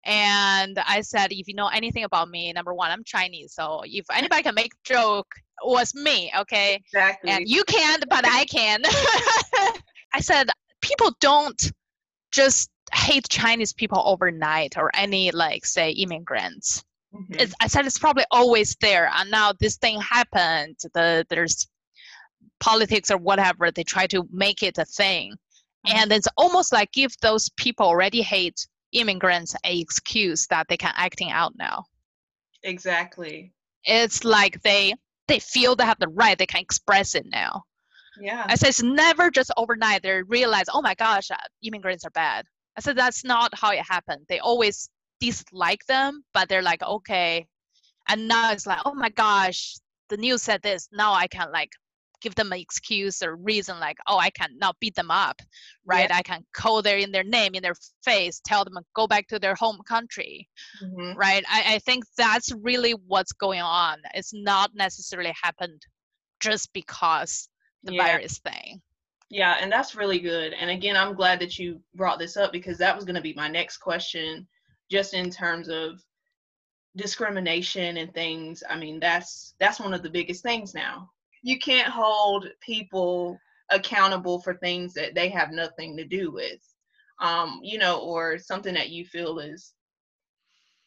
and 0.08 0.78
I 0.86 1.02
said, 1.02 1.32
if 1.32 1.46
you 1.48 1.54
know 1.54 1.68
anything 1.68 2.04
about 2.04 2.30
me, 2.30 2.50
number 2.54 2.72
one, 2.72 2.90
I'm 2.90 3.04
Chinese. 3.04 3.52
So 3.52 3.82
if 3.84 4.06
anybody 4.10 4.42
can 4.42 4.54
make 4.54 4.72
joke, 4.82 5.26
was 5.62 5.94
me, 5.94 6.32
okay? 6.34 6.76
Exactly. 6.76 7.30
And 7.30 7.46
you 7.46 7.62
can't, 7.64 8.02
but 8.08 8.24
I 8.24 8.46
can. 8.46 8.80
I 10.14 10.20
said, 10.20 10.48
people 10.80 11.14
don't 11.20 11.60
just 12.32 12.70
hate 12.94 13.28
Chinese 13.28 13.74
people 13.74 14.02
overnight 14.06 14.78
or 14.78 14.90
any 14.94 15.30
like 15.30 15.66
say 15.66 15.90
immigrants. 15.90 16.82
Mm-hmm. 17.14 17.52
I 17.60 17.66
said 17.66 17.84
it's 17.84 17.98
probably 17.98 18.24
always 18.30 18.76
there, 18.80 19.10
and 19.14 19.30
now 19.30 19.52
this 19.60 19.76
thing 19.76 20.00
happened. 20.00 20.76
The 20.94 21.26
there's 21.28 21.66
politics 22.60 23.10
or 23.10 23.16
whatever. 23.16 23.70
They 23.70 23.84
try 23.84 24.06
to 24.08 24.26
make 24.30 24.62
it 24.62 24.78
a 24.78 24.84
thing, 24.84 25.32
mm-hmm. 25.32 25.96
and 25.96 26.12
it's 26.12 26.28
almost 26.36 26.72
like 26.72 26.92
give 26.92 27.12
those 27.20 27.50
people 27.56 27.86
already 27.86 28.22
hate 28.22 28.66
immigrants 28.92 29.54
a 29.64 29.78
excuse 29.78 30.46
that 30.48 30.66
they 30.68 30.76
can 30.76 30.92
acting 30.96 31.30
out 31.30 31.52
now. 31.56 31.84
Exactly. 32.62 33.52
It's 33.84 34.24
like 34.24 34.60
they 34.62 34.94
they 35.28 35.38
feel 35.38 35.76
they 35.76 35.84
have 35.84 35.98
the 35.98 36.08
right, 36.08 36.38
they 36.38 36.46
can 36.46 36.60
express 36.60 37.14
it 37.14 37.26
now. 37.30 37.62
Yeah. 38.20 38.44
I 38.48 38.54
said 38.56 38.70
it's 38.70 38.82
never 38.82 39.30
just 39.30 39.52
overnight 39.56 40.02
they 40.02 40.22
realize, 40.22 40.66
oh 40.72 40.82
my 40.82 40.94
gosh, 40.94 41.30
uh, 41.30 41.36
immigrants 41.62 42.04
are 42.04 42.10
bad. 42.10 42.46
I 42.76 42.80
said 42.80 42.96
that's 42.96 43.24
not 43.24 43.52
how 43.54 43.70
it 43.70 43.82
happened. 43.82 44.24
They 44.28 44.38
always 44.40 44.88
dislike 45.20 45.84
them, 45.86 46.24
but 46.32 46.48
they're 46.48 46.62
like, 46.62 46.82
okay. 46.82 47.46
And 48.08 48.26
now 48.26 48.52
it's 48.52 48.66
like, 48.66 48.80
oh 48.84 48.94
my 48.94 49.10
gosh, 49.10 49.76
the 50.08 50.16
news 50.16 50.42
said 50.42 50.62
this. 50.62 50.88
Now 50.92 51.12
I 51.12 51.26
can 51.26 51.52
like 51.52 51.70
give 52.20 52.34
them 52.34 52.52
an 52.52 52.58
excuse 52.58 53.22
or 53.22 53.36
reason 53.36 53.78
like 53.80 53.96
oh 54.06 54.18
i 54.18 54.30
can 54.30 54.50
now 54.60 54.72
beat 54.80 54.94
them 54.94 55.10
up 55.10 55.40
right 55.84 56.08
yeah. 56.10 56.16
i 56.16 56.22
can 56.22 56.44
call 56.52 56.82
their 56.82 56.98
in 56.98 57.12
their 57.12 57.24
name 57.24 57.54
in 57.54 57.62
their 57.62 57.74
face 58.04 58.40
tell 58.44 58.64
them 58.64 58.74
go 58.94 59.06
back 59.06 59.26
to 59.26 59.38
their 59.38 59.54
home 59.54 59.78
country 59.86 60.48
mm-hmm. 60.82 61.16
right 61.18 61.44
I, 61.48 61.74
I 61.74 61.78
think 61.80 62.04
that's 62.16 62.52
really 62.62 62.92
what's 63.06 63.32
going 63.32 63.60
on 63.60 63.98
it's 64.14 64.34
not 64.34 64.70
necessarily 64.74 65.34
happened 65.40 65.82
just 66.40 66.72
because 66.72 67.48
the 67.84 67.94
yeah. 67.94 68.06
virus 68.06 68.38
thing 68.38 68.80
yeah 69.30 69.56
and 69.60 69.70
that's 69.70 69.94
really 69.94 70.18
good 70.18 70.52
and 70.54 70.70
again 70.70 70.96
i'm 70.96 71.14
glad 71.14 71.40
that 71.40 71.58
you 71.58 71.80
brought 71.94 72.18
this 72.18 72.36
up 72.36 72.52
because 72.52 72.78
that 72.78 72.94
was 72.94 73.04
going 73.04 73.16
to 73.16 73.22
be 73.22 73.34
my 73.34 73.48
next 73.48 73.78
question 73.78 74.46
just 74.90 75.14
in 75.14 75.30
terms 75.30 75.68
of 75.68 76.00
discrimination 76.96 77.98
and 77.98 78.12
things 78.12 78.62
i 78.68 78.76
mean 78.76 78.98
that's 78.98 79.54
that's 79.60 79.78
one 79.78 79.94
of 79.94 80.02
the 80.02 80.10
biggest 80.10 80.42
things 80.42 80.74
now 80.74 81.08
you 81.42 81.58
can't 81.58 81.88
hold 81.88 82.46
people 82.60 83.38
accountable 83.70 84.40
for 84.40 84.54
things 84.54 84.94
that 84.94 85.14
they 85.14 85.28
have 85.28 85.50
nothing 85.50 85.96
to 85.96 86.04
do 86.04 86.30
with 86.30 86.58
um 87.20 87.60
you 87.62 87.78
know 87.78 88.00
or 88.00 88.38
something 88.38 88.74
that 88.74 88.90
you 88.90 89.04
feel 89.04 89.38
is 89.38 89.74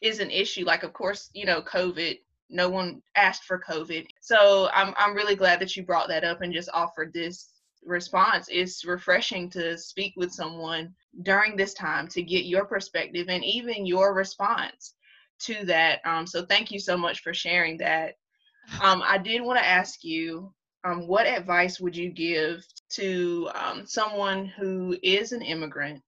is 0.00 0.18
an 0.18 0.30
issue. 0.30 0.64
Like 0.64 0.82
of 0.82 0.92
course 0.92 1.30
you 1.32 1.46
know 1.46 1.62
covid 1.62 2.18
no 2.50 2.68
one 2.68 3.00
asked 3.16 3.44
for 3.44 3.62
covid. 3.66 4.06
So 4.20 4.68
i'm 4.74 4.94
i'm 4.96 5.14
really 5.14 5.36
glad 5.36 5.60
that 5.60 5.76
you 5.76 5.84
brought 5.84 6.08
that 6.08 6.24
up 6.24 6.42
and 6.42 6.52
just 6.52 6.70
offered 6.74 7.12
this 7.12 7.48
response. 7.84 8.48
It's 8.50 8.84
refreshing 8.84 9.50
to 9.50 9.76
speak 9.78 10.14
with 10.16 10.32
someone 10.32 10.94
during 11.22 11.56
this 11.56 11.74
time 11.74 12.08
to 12.08 12.22
get 12.22 12.44
your 12.46 12.64
perspective 12.64 13.26
and 13.28 13.44
even 13.44 13.86
your 13.86 14.14
response 14.14 14.94
to 15.40 15.64
that. 15.66 16.00
Um 16.04 16.26
so 16.26 16.44
thank 16.44 16.70
you 16.70 16.78
so 16.80 16.96
much 16.96 17.20
for 17.20 17.32
sharing 17.34 17.78
that 17.78 18.14
um, 18.80 19.02
I 19.04 19.18
did 19.18 19.42
want 19.42 19.58
to 19.58 19.66
ask 19.66 20.04
you, 20.04 20.52
um, 20.84 21.06
what 21.06 21.26
advice 21.26 21.78
would 21.80 21.96
you 21.96 22.10
give 22.10 22.64
to 22.90 23.48
um, 23.54 23.86
someone 23.86 24.46
who 24.46 24.96
is 25.02 25.32
an 25.32 25.42
immigrant 25.42 26.02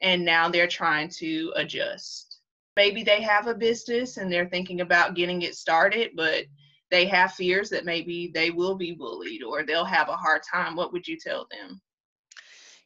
and 0.00 0.24
now 0.24 0.48
they're 0.48 0.68
trying 0.68 1.08
to 1.18 1.52
adjust? 1.56 2.38
Maybe 2.76 3.02
they 3.02 3.20
have 3.22 3.46
a 3.46 3.54
business 3.54 4.16
and 4.16 4.32
they're 4.32 4.48
thinking 4.48 4.80
about 4.80 5.14
getting 5.14 5.42
it 5.42 5.56
started, 5.56 6.12
but 6.14 6.44
they 6.90 7.06
have 7.06 7.32
fears 7.32 7.70
that 7.70 7.84
maybe 7.84 8.30
they 8.32 8.50
will 8.50 8.76
be 8.76 8.92
bullied 8.92 9.42
or 9.42 9.64
they'll 9.64 9.84
have 9.84 10.08
a 10.08 10.16
hard 10.16 10.42
time. 10.50 10.76
What 10.76 10.92
would 10.92 11.06
you 11.06 11.16
tell 11.16 11.46
them? 11.50 11.80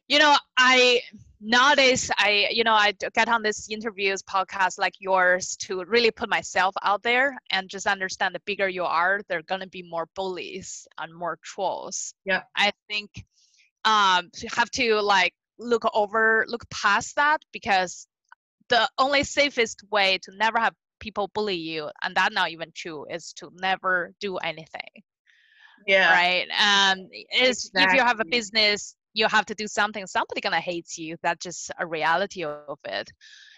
You 0.07 0.19
know, 0.19 0.35
I 0.57 1.01
nowadays 1.41 2.09
i 2.17 2.47
you 2.49 2.63
know 2.63 2.73
i 2.73 2.91
get 3.13 3.29
on 3.29 3.43
this 3.43 3.69
interviews 3.69 4.23
podcast 4.23 4.79
like 4.79 4.93
yours 4.99 5.55
to 5.57 5.83
really 5.85 6.09
put 6.09 6.27
myself 6.27 6.73
out 6.81 7.03
there 7.03 7.37
and 7.51 7.69
just 7.69 7.85
understand 7.85 8.33
the 8.33 8.39
bigger 8.45 8.67
you 8.67 8.83
are 8.83 9.21
there 9.27 9.39
are 9.39 9.43
going 9.43 9.61
to 9.61 9.67
be 9.67 9.83
more 9.83 10.07
bullies 10.15 10.87
and 10.97 11.13
more 11.13 11.37
trolls. 11.43 12.13
Yeah 12.25 12.41
i 12.55 12.71
think 12.89 13.11
um 13.83 14.29
you 14.37 14.49
have 14.55 14.71
to 14.71 14.95
like 15.01 15.33
look 15.59 15.83
over 15.93 16.45
look 16.47 16.67
past 16.69 17.15
that 17.15 17.43
because 17.51 18.07
the 18.69 18.89
only 18.97 19.23
safest 19.23 19.83
way 19.91 20.17
to 20.23 20.31
never 20.35 20.57
have 20.57 20.73
people 20.99 21.29
bully 21.33 21.55
you 21.55 21.89
and 22.03 22.15
that's 22.15 22.33
not 22.33 22.49
even 22.49 22.71
true 22.73 23.05
is 23.09 23.33
to 23.33 23.51
never 23.61 24.13
do 24.19 24.37
anything. 24.37 25.03
Yeah. 25.85 26.11
Right? 26.11 26.47
And 26.57 27.11
is 27.37 27.65
exactly. 27.67 27.83
if 27.83 27.93
you 27.93 28.07
have 28.07 28.19
a 28.19 28.25
business 28.25 28.95
you 29.15 29.27
have 29.27 29.45
to 29.45 29.55
do 29.55 29.65
something 29.65 30.05
somebody 30.05 30.41
gonna 30.41 30.59
hate 30.59 30.97
you 30.97 31.15
that's 31.23 31.43
just 31.43 31.71
a 31.79 31.87
reality 31.87 32.43
of 32.43 32.77
it 32.83 33.09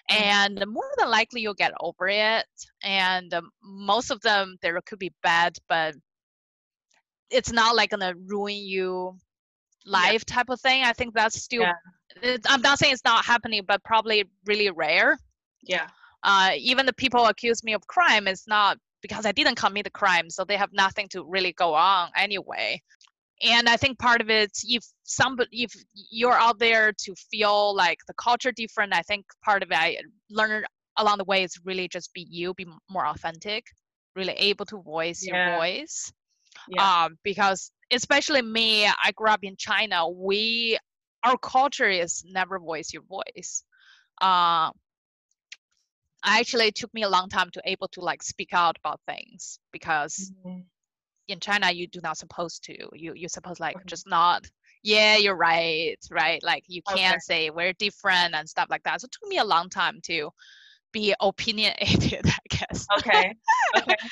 mm-hmm. 0.10 0.24
and 0.24 0.64
more 0.68 0.90
than 0.98 1.10
likely 1.10 1.42
you'll 1.42 1.54
get 1.54 1.74
over 1.82 2.08
it 2.08 2.46
and 2.84 3.34
um, 3.34 3.50
most 3.62 4.12
of 4.12 4.22
them 4.22 4.56
there 4.62 4.80
could 4.86 5.00
be 5.00 5.12
bad 5.24 5.58
but 5.68 5.96
it's 7.30 7.52
not 7.52 7.76
like 7.76 7.90
gonna 7.90 8.14
ruin 8.28 8.56
you 8.56 9.14
life 9.86 10.24
yeah. 10.28 10.36
type 10.36 10.50
of 10.50 10.62
thing 10.62 10.84
i 10.84 10.94
think 10.94 11.14
that's 11.14 11.42
still 11.42 11.64
yeah. 12.24 12.38
i'm 12.48 12.62
not 12.62 12.78
saying 12.78 12.94
it's 12.94 13.04
not 13.04 13.26
happening 13.26 13.62
but 13.68 13.84
probably 13.84 14.24
really 14.46 14.70
rare 14.72 15.18
yeah 15.64 15.88
uh, 16.24 16.52
even 16.58 16.86
the 16.86 16.94
people 16.94 17.26
accuse 17.28 17.64
me 17.64 17.74
of 17.74 17.86
crime 17.88 18.28
it's 18.28 18.48
not 18.48 18.78
because 19.02 19.26
i 19.26 19.32
didn't 19.32 19.56
commit 19.56 19.88
a 19.88 19.92
crime 19.92 20.30
so 20.30 20.44
they 20.44 20.58
have 20.58 20.74
nothing 20.74 21.08
to 21.08 21.24
really 21.24 21.54
go 21.54 21.74
on 21.74 22.10
anyway 22.18 22.82
and 23.42 23.70
i 23.70 23.78
think 23.78 24.00
part 24.00 24.22
of 24.22 24.30
it 24.30 24.52
if 24.64 24.84
somebody 25.04 25.64
if 25.64 25.74
you're 25.94 26.34
out 26.34 26.60
there 26.60 26.92
to 26.98 27.14
feel 27.32 27.76
like 27.76 28.00
the 28.08 28.14
culture 28.14 28.52
different 28.52 28.94
i 28.94 29.02
think 29.02 29.26
part 29.44 29.64
of 29.64 29.72
it 29.72 29.78
i 29.78 29.98
learned 30.30 30.66
along 30.98 31.18
the 31.18 31.24
way 31.26 31.44
is 31.44 31.60
really 31.64 31.88
just 31.88 32.14
be 32.14 32.26
you 32.30 32.54
be 32.54 32.66
more 32.90 33.06
authentic 33.06 33.64
really 34.16 34.34
able 34.34 34.66
to 34.66 34.82
voice 34.82 35.24
yeah. 35.24 35.50
your 35.50 35.58
voice 35.60 36.12
yeah. 36.70 37.06
um, 37.06 37.18
because 37.24 37.72
especially 37.92 38.42
me 38.42 38.86
i 38.86 39.12
grew 39.16 39.30
up 39.30 39.44
in 39.44 39.56
china 39.58 40.08
we 40.10 40.78
our 41.24 41.38
culture 41.38 41.90
is 41.90 42.24
never 42.26 42.60
voice 42.60 42.94
your 42.94 43.04
voice. 43.04 43.64
Uh, 44.22 44.72
actually, 46.24 46.68
it 46.68 46.76
took 46.76 46.94
me 46.94 47.04
a 47.04 47.10
long 47.10 47.30
time 47.30 47.50
to 47.52 47.62
able 47.66 47.88
to 47.90 48.02
like 48.02 48.24
speak 48.24 48.54
out 48.54 48.78
about 48.84 49.02
things 49.08 49.60
because 49.72 50.32
mm-hmm. 50.46 50.62
In 51.28 51.40
China 51.40 51.72
you 51.72 51.88
do 51.88 52.00
not 52.04 52.18
supposed 52.18 52.64
to. 52.66 52.74
You 52.94 53.14
you're 53.16 53.30
supposed 53.30 53.60
like 53.60 53.78
mm-hmm. 53.78 53.88
just 53.88 54.08
not. 54.08 54.50
Yeah, 54.84 55.18
you're 55.18 55.36
right, 55.36 55.98
right? 56.12 56.42
Like 56.44 56.64
you 56.68 56.82
can't 56.88 57.16
okay. 57.16 57.20
say 57.20 57.50
we're 57.50 57.74
different 57.74 58.36
and 58.36 58.48
stuff 58.48 58.68
like 58.70 58.84
that. 58.84 59.02
So 59.02 59.06
it 59.06 59.12
took 59.12 59.30
me 59.30 59.40
a 59.40 59.44
long 59.44 59.70
time 59.70 60.00
to 60.04 60.30
be 60.92 61.14
opinionated, 61.20 62.26
I 62.26 62.40
guess. 62.50 62.86
Okay. 63.00 63.36
Okay. 63.78 63.96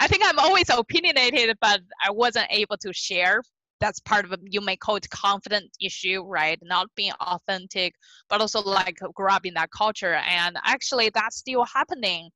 I 0.00 0.08
think 0.08 0.22
I'm 0.24 0.38
always 0.38 0.68
opinionated, 0.70 1.56
but 1.60 1.80
I 2.04 2.10
wasn't 2.10 2.46
able 2.50 2.76
to 2.78 2.92
share. 2.92 3.42
That's 3.80 4.00
part 4.00 4.24
of 4.24 4.32
a, 4.32 4.38
you 4.42 4.60
may 4.60 4.76
call 4.76 4.96
it 4.96 5.08
confident 5.10 5.70
issue, 5.80 6.22
right? 6.22 6.58
Not 6.62 6.88
being 6.96 7.12
authentic, 7.20 7.94
but 8.28 8.40
also 8.40 8.60
like 8.62 8.98
grow 9.14 9.32
up 9.32 9.46
in 9.46 9.54
that 9.54 9.70
culture. 9.70 10.14
And 10.14 10.56
actually, 10.64 11.10
that's 11.14 11.36
still 11.36 11.64
happening. 11.64 12.30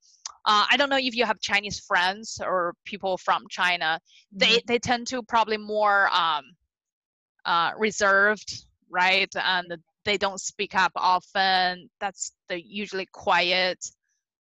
Uh, 0.50 0.64
I 0.70 0.78
don't 0.78 0.88
know 0.88 0.96
if 0.96 1.14
you 1.14 1.26
have 1.26 1.40
Chinese 1.40 1.78
friends 1.78 2.40
or 2.42 2.72
people 2.86 3.18
from 3.18 3.44
China. 3.50 4.00
Mm-hmm. 4.00 4.38
They 4.38 4.62
they 4.66 4.78
tend 4.78 5.06
to 5.08 5.22
probably 5.22 5.58
more 5.58 6.08
um, 6.10 6.44
uh, 7.44 7.72
reserved, 7.76 8.64
right? 8.88 9.28
And 9.36 9.76
they 10.06 10.16
don't 10.16 10.40
speak 10.40 10.74
up 10.74 10.92
often. 10.96 11.90
That's 12.00 12.32
the 12.48 12.58
usually 12.58 13.06
quiet. 13.12 13.78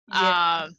Yeah. 0.09 0.63
Um, 0.63 0.77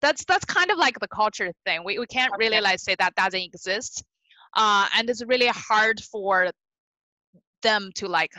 that's 0.00 0.24
that's 0.24 0.46
kind 0.46 0.70
of 0.70 0.78
like 0.78 0.98
the 0.98 1.08
culture 1.08 1.52
thing. 1.66 1.84
We 1.84 1.98
we 1.98 2.06
can't 2.06 2.32
really 2.38 2.62
like 2.62 2.80
say 2.80 2.96
that 2.98 3.14
doesn't 3.16 3.40
exist, 3.40 4.02
uh, 4.56 4.88
and 4.96 5.10
it's 5.10 5.22
really 5.26 5.48
hard 5.48 6.00
for 6.00 6.50
them 7.62 7.90
to 7.96 8.08
like 8.08 8.32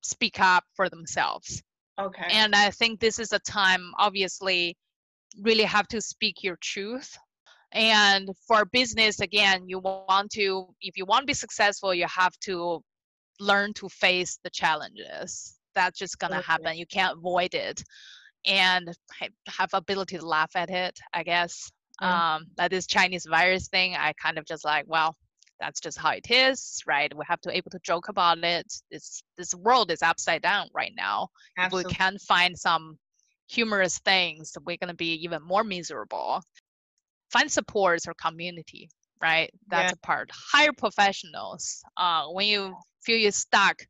speak 0.00 0.40
up 0.40 0.64
for 0.74 0.88
themselves. 0.88 1.62
Okay. 1.96 2.26
And 2.28 2.56
I 2.56 2.70
think 2.70 2.98
this 2.98 3.20
is 3.20 3.32
a 3.32 3.38
time, 3.38 3.92
obviously, 3.98 4.76
really 5.40 5.64
have 5.64 5.88
to 5.88 6.00
speak 6.00 6.42
your 6.42 6.56
truth. 6.60 7.16
And 7.72 8.28
for 8.48 8.64
business, 8.64 9.20
again, 9.20 9.68
you 9.68 9.78
want 9.78 10.32
to, 10.32 10.66
if 10.80 10.96
you 10.96 11.04
want 11.06 11.22
to 11.22 11.26
be 11.26 11.34
successful, 11.34 11.94
you 11.94 12.06
have 12.08 12.36
to 12.40 12.82
learn 13.38 13.72
to 13.74 13.88
face 13.88 14.38
the 14.42 14.50
challenges. 14.50 15.56
That's 15.74 15.98
just 15.98 16.18
gonna 16.18 16.38
okay. 16.38 16.46
happen. 16.46 16.76
You 16.76 16.86
can't 16.86 17.18
avoid 17.18 17.54
it 17.54 17.82
and 18.46 18.90
have 19.48 19.70
ability 19.72 20.18
to 20.18 20.26
laugh 20.26 20.50
at 20.54 20.70
it 20.70 20.98
i 21.12 21.22
guess 21.22 21.70
mm. 22.02 22.06
um 22.06 22.46
that 22.56 22.72
is 22.72 22.86
chinese 22.86 23.26
virus 23.26 23.68
thing 23.68 23.94
i 23.96 24.12
kind 24.14 24.38
of 24.38 24.46
just 24.46 24.64
like 24.64 24.84
well 24.88 25.14
that's 25.60 25.80
just 25.80 25.98
how 25.98 26.10
it 26.10 26.30
is 26.30 26.80
right 26.86 27.14
we 27.14 27.24
have 27.28 27.40
to 27.40 27.54
able 27.54 27.70
to 27.70 27.78
joke 27.82 28.08
about 28.08 28.38
it 28.38 28.72
this 28.90 29.22
this 29.36 29.54
world 29.54 29.90
is 29.90 30.02
upside 30.02 30.40
down 30.40 30.68
right 30.74 30.92
now 30.96 31.28
Absolutely. 31.58 31.90
if 31.90 31.94
we 31.94 31.94
can 31.94 32.18
find 32.18 32.58
some 32.58 32.98
humorous 33.50 33.98
things 33.98 34.56
we're 34.64 34.76
going 34.76 34.88
to 34.88 34.94
be 34.94 35.14
even 35.24 35.42
more 35.42 35.64
miserable. 35.64 36.42
Find 37.30 37.50
supports 37.50 38.06
or 38.06 38.14
community 38.14 38.88
right? 39.22 39.50
That's 39.68 39.92
yeah. 39.92 39.96
a 40.02 40.06
part. 40.06 40.30
Hire 40.32 40.72
professionals 40.72 41.82
uh, 41.98 42.24
when 42.28 42.46
you 42.46 42.74
feel 43.02 43.18
you're 43.18 43.32
stuck 43.32 43.82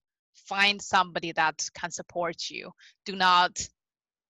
find 0.51 0.83
somebody 0.83 1.31
that 1.33 1.65
can 1.75 1.91
support 1.93 2.51
you. 2.51 2.73
Do 3.07 3.15
not 3.15 3.53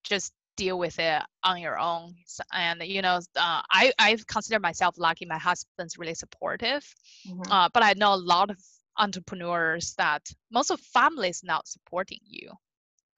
just 0.05 0.33
deal 0.57 0.79
with 0.79 0.99
it 0.99 1.23
on 1.43 1.59
your 1.59 1.79
own. 1.79 2.15
And 2.53 2.83
you 2.83 3.01
know 3.01 3.17
uh, 3.37 3.63
i 3.71 3.93
i 3.99 4.17
consider 4.29 4.61
myself 4.61 4.95
lucky 4.99 5.25
my 5.25 5.39
husband's 5.39 5.97
really 5.97 6.15
supportive 6.15 6.85
mm-hmm. 7.27 7.51
uh, 7.51 7.69
but 7.73 7.83
i 7.83 7.95
know 7.97 8.13
a 8.15 8.27
lot 8.35 8.51
of 8.51 8.59
entrepreneurs 8.99 9.95
that 9.97 10.23
most 10.51 10.71
of 10.71 10.79
families 10.81 11.41
not 11.43 11.67
supporting 11.67 12.19
you 12.27 12.51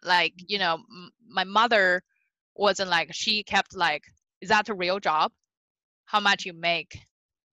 like 0.04 0.34
you 0.36 0.58
know 0.58 0.74
m- 0.74 1.10
my 1.28 1.44
mother 1.44 2.02
wasn't 2.54 2.88
like 2.90 3.12
she 3.12 3.42
kept 3.42 3.76
like 3.76 4.02
is 4.40 4.48
that 4.48 4.68
a 4.68 4.74
real 4.74 4.98
job 4.98 5.32
how 6.06 6.20
much 6.20 6.44
you 6.44 6.52
make 6.52 7.06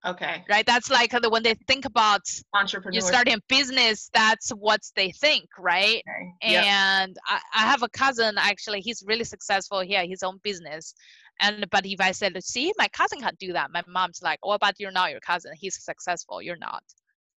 Okay. 0.05 0.45
Right. 0.49 0.65
That's 0.65 0.89
like 0.89 1.13
when 1.29 1.43
they 1.43 1.55
think 1.67 1.85
about 1.85 2.21
entrepreneur. 2.53 2.95
You 2.95 3.01
starting 3.01 3.33
a 3.35 3.39
business. 3.49 4.09
That's 4.13 4.49
what 4.51 4.79
they 4.95 5.11
think, 5.11 5.49
right? 5.57 6.01
Okay. 6.07 6.55
And 6.55 7.17
I, 7.27 7.39
I 7.53 7.59
have 7.65 7.83
a 7.83 7.89
cousin 7.89 8.35
actually. 8.37 8.79
He's 8.79 9.03
really 9.05 9.25
successful. 9.25 9.81
here 9.81 10.05
his 10.05 10.23
own 10.23 10.39
business, 10.41 10.93
and 11.41 11.65
but 11.69 11.85
if 11.85 11.99
I 11.99 12.11
said, 12.11 12.41
see, 12.43 12.71
my 12.77 12.87
cousin 12.89 13.19
can 13.19 13.33
do 13.39 13.51
that, 13.53 13.71
my 13.71 13.83
mom's 13.87 14.21
like, 14.21 14.39
oh, 14.41 14.57
but 14.59 14.75
you're 14.79 14.91
not 14.91 15.11
your 15.11 15.19
cousin. 15.19 15.51
He's 15.55 15.83
successful. 15.83 16.41
You're 16.41 16.57
not, 16.57 16.83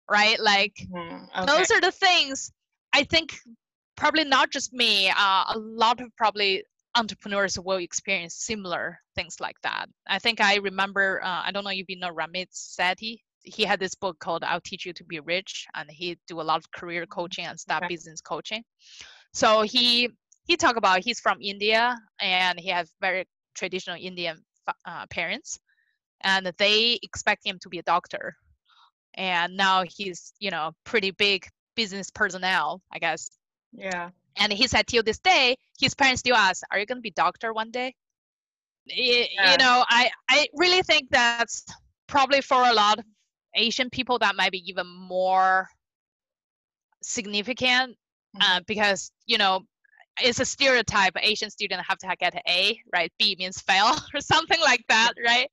right? 0.08 0.38
Like 0.38 0.76
mm, 0.94 1.28
okay. 1.36 1.46
those 1.46 1.70
are 1.72 1.80
the 1.80 1.90
things. 1.90 2.52
I 2.92 3.02
think 3.02 3.34
probably 3.96 4.24
not 4.24 4.50
just 4.50 4.72
me. 4.72 5.10
Uh, 5.10 5.44
a 5.48 5.58
lot 5.58 6.00
of 6.00 6.14
probably 6.16 6.64
entrepreneurs 6.94 7.58
will 7.58 7.78
experience 7.78 8.34
similar 8.34 8.98
things 9.14 9.40
like 9.40 9.56
that. 9.62 9.86
I 10.06 10.18
think 10.18 10.40
I 10.40 10.56
remember, 10.56 11.22
uh, 11.22 11.42
I 11.44 11.50
don't 11.52 11.64
know 11.64 11.70
if 11.70 11.88
you 11.88 11.98
know 11.98 12.10
Ramit 12.10 12.48
Sethi. 12.52 13.18
He 13.44 13.64
had 13.64 13.80
this 13.80 13.94
book 13.94 14.18
called 14.18 14.44
I'll 14.44 14.60
Teach 14.60 14.86
You 14.86 14.92
to 14.94 15.04
Be 15.04 15.20
Rich, 15.20 15.66
and 15.74 15.90
he 15.90 16.18
do 16.28 16.40
a 16.40 16.42
lot 16.42 16.58
of 16.58 16.70
career 16.72 17.02
mm-hmm. 17.02 17.20
coaching 17.20 17.46
and 17.46 17.58
start 17.58 17.84
okay. 17.84 17.94
business 17.94 18.20
coaching. 18.20 18.62
So 19.32 19.62
he 19.62 20.10
he 20.44 20.56
talked 20.56 20.78
about 20.78 21.04
he's 21.04 21.20
from 21.20 21.38
India 21.40 21.96
and 22.20 22.58
he 22.58 22.68
has 22.68 22.92
very 23.00 23.26
traditional 23.54 23.96
Indian 24.00 24.38
uh, 24.86 25.06
parents, 25.10 25.58
and 26.22 26.52
they 26.58 26.98
expect 27.02 27.44
him 27.44 27.58
to 27.62 27.68
be 27.68 27.78
a 27.78 27.82
doctor. 27.82 28.36
And 29.14 29.56
now 29.56 29.84
he's 29.88 30.34
you 30.38 30.50
know 30.50 30.72
pretty 30.84 31.10
big 31.10 31.46
business 31.74 32.10
personnel, 32.10 32.80
I 32.92 32.98
guess. 32.98 33.30
Yeah 33.72 34.10
and 34.36 34.52
he 34.52 34.66
said 34.66 34.86
till 34.86 35.02
this 35.02 35.18
day 35.18 35.56
his 35.80 35.94
parents 35.94 36.20
still 36.20 36.36
ask 36.36 36.62
are 36.70 36.78
you 36.78 36.86
going 36.86 36.98
to 36.98 37.02
be 37.02 37.10
doctor 37.10 37.52
one 37.52 37.70
day 37.70 37.94
it, 38.86 39.30
yeah. 39.34 39.52
you 39.52 39.58
know 39.58 39.84
i 39.88 40.10
i 40.28 40.46
really 40.54 40.82
think 40.82 41.08
that's 41.10 41.64
probably 42.06 42.40
for 42.40 42.62
a 42.64 42.72
lot 42.72 42.98
of 42.98 43.04
asian 43.54 43.90
people 43.90 44.18
that 44.18 44.36
might 44.36 44.52
be 44.52 44.68
even 44.68 44.86
more 44.86 45.68
significant 47.02 47.96
uh, 48.36 48.44
mm-hmm. 48.44 48.56
uh, 48.56 48.60
because 48.66 49.12
you 49.26 49.38
know 49.38 49.60
it's 50.20 50.40
a 50.40 50.44
stereotype 50.44 51.12
asian 51.22 51.50
student 51.50 51.82
have 51.86 51.98
to 51.98 52.06
get 52.18 52.34
an 52.34 52.40
a 52.48 52.78
right 52.92 53.12
b 53.18 53.36
means 53.38 53.60
fail 53.60 53.94
or 54.14 54.20
something 54.20 54.60
like 54.60 54.84
that 54.88 55.12
right 55.24 55.50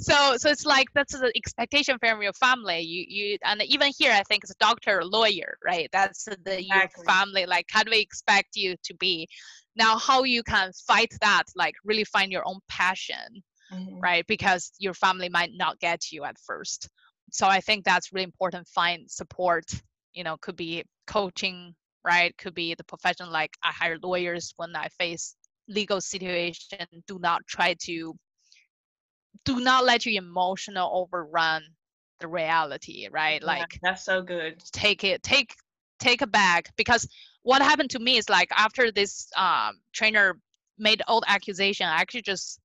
so 0.00 0.36
so 0.36 0.48
it's 0.48 0.64
like 0.64 0.86
that's 0.94 1.18
the 1.18 1.32
expectation 1.34 1.96
from 1.98 2.22
your 2.22 2.32
family. 2.34 2.80
You 2.80 3.04
you 3.08 3.38
and 3.44 3.62
even 3.62 3.92
here 3.98 4.12
i 4.12 4.22
think 4.22 4.44
it's 4.44 4.52
a 4.52 4.56
doctor 4.60 4.98
or 4.98 5.04
lawyer 5.04 5.58
right? 5.64 5.88
That's 5.92 6.24
the 6.24 6.58
exactly. 6.58 6.66
your 6.66 6.88
family. 7.04 7.46
Like 7.46 7.66
how 7.70 7.82
do 7.82 7.90
we 7.90 8.00
expect 8.00 8.54
you 8.54 8.76
to 8.84 8.94
be? 8.94 9.28
Now 9.76 9.98
how 9.98 10.22
you 10.24 10.42
can 10.42 10.72
fight 10.86 11.12
that 11.20 11.44
like 11.56 11.74
really 11.84 12.04
find 12.04 12.30
your 12.30 12.46
own 12.46 12.60
passion 12.68 13.42
mm-hmm. 13.72 14.00
right? 14.00 14.26
Because 14.26 14.72
your 14.78 14.94
family 14.94 15.28
might 15.28 15.50
not 15.54 15.78
get 15.80 16.10
you 16.12 16.24
at 16.24 16.38
first. 16.38 16.88
So 17.30 17.46
i 17.46 17.60
think 17.60 17.84
that's 17.84 18.12
really 18.12 18.24
important 18.24 18.68
find 18.68 19.10
support. 19.10 19.64
You 20.12 20.24
know 20.24 20.36
could 20.40 20.56
be 20.56 20.84
coaching 21.06 21.74
right? 22.04 22.36
Could 22.38 22.54
be 22.54 22.74
the 22.74 22.84
profession 22.84 23.30
like 23.30 23.50
i 23.64 23.72
hire 23.72 23.98
lawyers 24.02 24.54
when 24.56 24.74
i 24.76 24.88
face 24.98 25.34
legal 25.68 26.00
situation. 26.00 26.86
Do 27.06 27.18
not 27.18 27.42
try 27.46 27.74
to 27.82 28.14
do 29.44 29.60
not 29.60 29.84
let 29.84 30.06
your 30.06 30.22
emotional 30.22 30.90
overrun 30.92 31.62
the 32.20 32.28
reality 32.28 33.08
right? 33.10 33.42
Like 33.42 33.74
yeah, 33.74 33.90
that's 33.90 34.04
so 34.04 34.22
good. 34.22 34.62
take 34.72 35.04
it 35.04 35.22
take 35.22 35.54
take 35.98 36.22
it 36.22 36.30
back 36.30 36.70
because 36.76 37.06
what 37.42 37.62
happened 37.62 37.90
to 37.90 37.98
me 37.98 38.16
is 38.16 38.28
like 38.28 38.48
after 38.56 38.90
this 38.92 39.28
um, 39.36 39.80
trainer 39.92 40.38
made 40.78 41.02
old 41.08 41.24
accusation 41.26 41.86
i 41.86 41.96
actually 42.00 42.22
just 42.22 42.60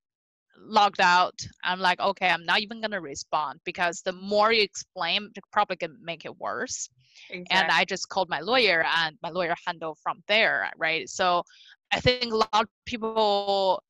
logged 0.59 1.01
out. 1.01 1.33
I'm 1.63 1.79
like 1.79 1.99
okay 1.99 2.29
i'm 2.29 2.45
not 2.45 2.61
even 2.61 2.79
gonna 2.81 3.01
respond 3.01 3.59
because 3.65 4.01
the 4.01 4.13
more 4.13 4.51
you 4.53 4.61
explain 4.61 5.29
you 5.35 5.41
probably 5.51 5.77
can 5.77 5.97
make 6.03 6.25
it 6.25 6.37
worse. 6.37 6.89
Exactly. 7.29 7.57
and 7.57 7.71
i 7.71 7.85
just 7.85 8.09
called 8.09 8.29
my 8.29 8.39
lawyer 8.39 8.85
and 8.97 9.17
my 9.23 9.29
lawyer 9.29 9.55
handled 9.65 9.97
from 10.03 10.23
there 10.27 10.69
right? 10.77 11.09
So 11.09 11.43
i 11.91 11.99
think 11.99 12.31
a 12.31 12.35
lot 12.35 12.49
of 12.53 12.67
people 12.85 13.81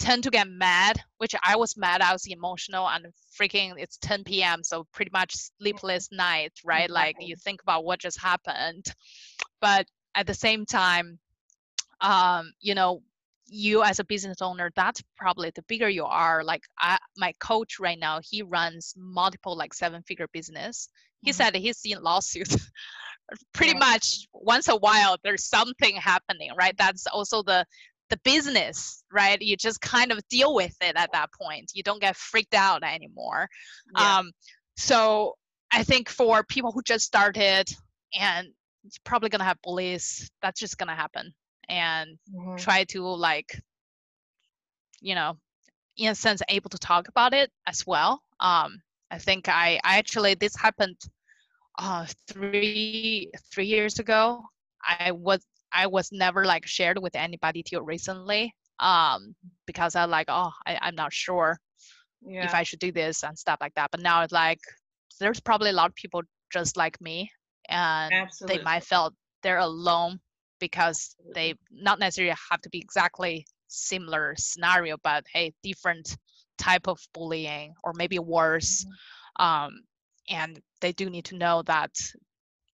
tend 0.00 0.24
to 0.24 0.30
get 0.30 0.48
mad, 0.48 1.00
which 1.18 1.34
I 1.44 1.56
was 1.56 1.76
mad. 1.76 2.00
I 2.00 2.12
was 2.12 2.26
emotional 2.26 2.88
and 2.88 3.06
freaking. 3.38 3.74
It's 3.76 3.98
10 3.98 4.24
p.m. 4.24 4.64
So 4.64 4.86
pretty 4.92 5.10
much 5.12 5.36
sleepless 5.58 6.08
night, 6.10 6.52
right? 6.64 6.90
Like 6.90 7.16
you 7.20 7.36
think 7.36 7.62
about 7.62 7.84
what 7.84 8.00
just 8.00 8.20
happened, 8.20 8.86
but 9.60 9.86
at 10.14 10.26
the 10.26 10.34
same 10.34 10.66
time, 10.66 11.18
um, 12.00 12.52
you 12.60 12.74
know, 12.74 13.02
you 13.46 13.82
as 13.82 13.98
a 13.98 14.04
business 14.04 14.40
owner, 14.40 14.70
that's 14.74 15.02
probably 15.16 15.50
the 15.54 15.62
bigger 15.62 15.88
you 15.88 16.04
are. 16.04 16.42
Like 16.42 16.62
I, 16.78 16.98
my 17.16 17.32
coach 17.38 17.78
right 17.78 17.98
now, 17.98 18.20
he 18.22 18.42
runs 18.42 18.94
multiple 18.96 19.56
like 19.56 19.74
seven-figure 19.74 20.28
business. 20.32 20.88
He 21.20 21.30
mm-hmm. 21.30 21.36
said 21.36 21.56
he's 21.56 21.80
in 21.84 22.02
lawsuits. 22.02 22.56
pretty 23.52 23.78
much 23.78 24.26
once 24.32 24.66
a 24.66 24.74
while 24.76 25.16
there's 25.22 25.44
something 25.44 25.94
happening 25.94 26.50
right 26.58 26.76
that's 26.76 27.06
also 27.06 27.44
the 27.44 27.64
the 28.10 28.20
business, 28.24 29.02
right? 29.12 29.40
You 29.40 29.56
just 29.56 29.80
kind 29.80 30.12
of 30.12 30.20
deal 30.28 30.54
with 30.54 30.76
it 30.80 30.96
at 30.96 31.12
that 31.12 31.30
point. 31.32 31.70
You 31.74 31.82
don't 31.82 32.00
get 32.00 32.16
freaked 32.16 32.54
out 32.54 32.82
anymore. 32.82 33.48
Yeah. 33.96 34.18
Um, 34.18 34.32
so 34.76 35.36
I 35.72 35.84
think 35.84 36.08
for 36.08 36.42
people 36.42 36.72
who 36.72 36.82
just 36.82 37.06
started 37.06 37.68
and 38.18 38.48
it's 38.84 38.98
probably 38.98 39.28
gonna 39.28 39.44
have 39.44 39.60
bullies. 39.62 40.30
That's 40.42 40.60
just 40.60 40.78
gonna 40.78 40.94
happen. 40.94 41.32
And 41.68 42.18
mm-hmm. 42.34 42.56
try 42.56 42.84
to 42.84 43.02
like, 43.02 43.60
you 45.00 45.14
know, 45.14 45.36
in 45.96 46.10
a 46.10 46.14
sense, 46.14 46.42
able 46.48 46.70
to 46.70 46.78
talk 46.78 47.08
about 47.08 47.34
it 47.34 47.50
as 47.66 47.86
well. 47.86 48.22
Um, 48.40 48.80
I 49.10 49.18
think 49.18 49.48
I, 49.48 49.80
I 49.84 49.98
actually 49.98 50.34
this 50.34 50.56
happened 50.56 50.96
uh, 51.78 52.06
three 52.28 53.30
three 53.52 53.66
years 53.66 53.98
ago. 53.98 54.42
I 54.82 55.12
was 55.12 55.44
I 55.72 55.86
was 55.86 56.10
never 56.12 56.44
like 56.44 56.66
shared 56.66 56.98
with 56.98 57.16
anybody 57.16 57.62
till 57.62 57.82
recently 57.82 58.54
um, 58.78 59.34
because 59.66 59.94
I 59.96 60.04
like 60.04 60.26
oh 60.28 60.50
I, 60.66 60.78
I'm 60.82 60.94
not 60.94 61.12
sure 61.12 61.58
yeah. 62.22 62.44
if 62.44 62.54
I 62.54 62.62
should 62.62 62.80
do 62.80 62.92
this 62.92 63.22
and 63.22 63.38
stuff 63.38 63.58
like 63.60 63.74
that. 63.74 63.90
But 63.90 64.00
now 64.00 64.22
it's 64.22 64.32
like 64.32 64.60
there's 65.18 65.40
probably 65.40 65.70
a 65.70 65.74
lot 65.74 65.90
of 65.90 65.94
people 65.94 66.22
just 66.52 66.76
like 66.76 67.00
me 67.00 67.30
and 67.68 68.12
Absolutely. 68.12 68.58
they 68.58 68.64
might 68.64 68.84
felt 68.84 69.14
they're 69.42 69.58
alone 69.58 70.18
because 70.58 71.14
they 71.34 71.54
not 71.70 71.98
necessarily 71.98 72.34
have 72.50 72.60
to 72.62 72.68
be 72.70 72.78
exactly 72.78 73.46
similar 73.68 74.34
scenario 74.36 74.96
but 75.02 75.24
hey 75.32 75.52
different 75.62 76.16
type 76.58 76.88
of 76.88 76.98
bullying 77.14 77.72
or 77.84 77.92
maybe 77.94 78.18
worse 78.18 78.84
mm-hmm. 78.84 79.46
um, 79.46 79.80
and 80.28 80.60
they 80.80 80.92
do 80.92 81.08
need 81.08 81.24
to 81.24 81.36
know 81.36 81.62
that 81.62 81.90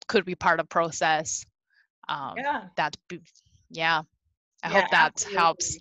could 0.07 0.23
be 0.23 0.35
part 0.35 0.59
of 0.59 0.69
process 0.69 1.43
um, 2.09 2.33
yeah 2.37 2.63
that 2.75 2.95
yeah 3.69 4.01
i 4.63 4.69
yeah, 4.69 4.81
hope 4.81 4.91
that 4.91 5.05
absolutely. 5.07 5.37
helps 5.37 5.77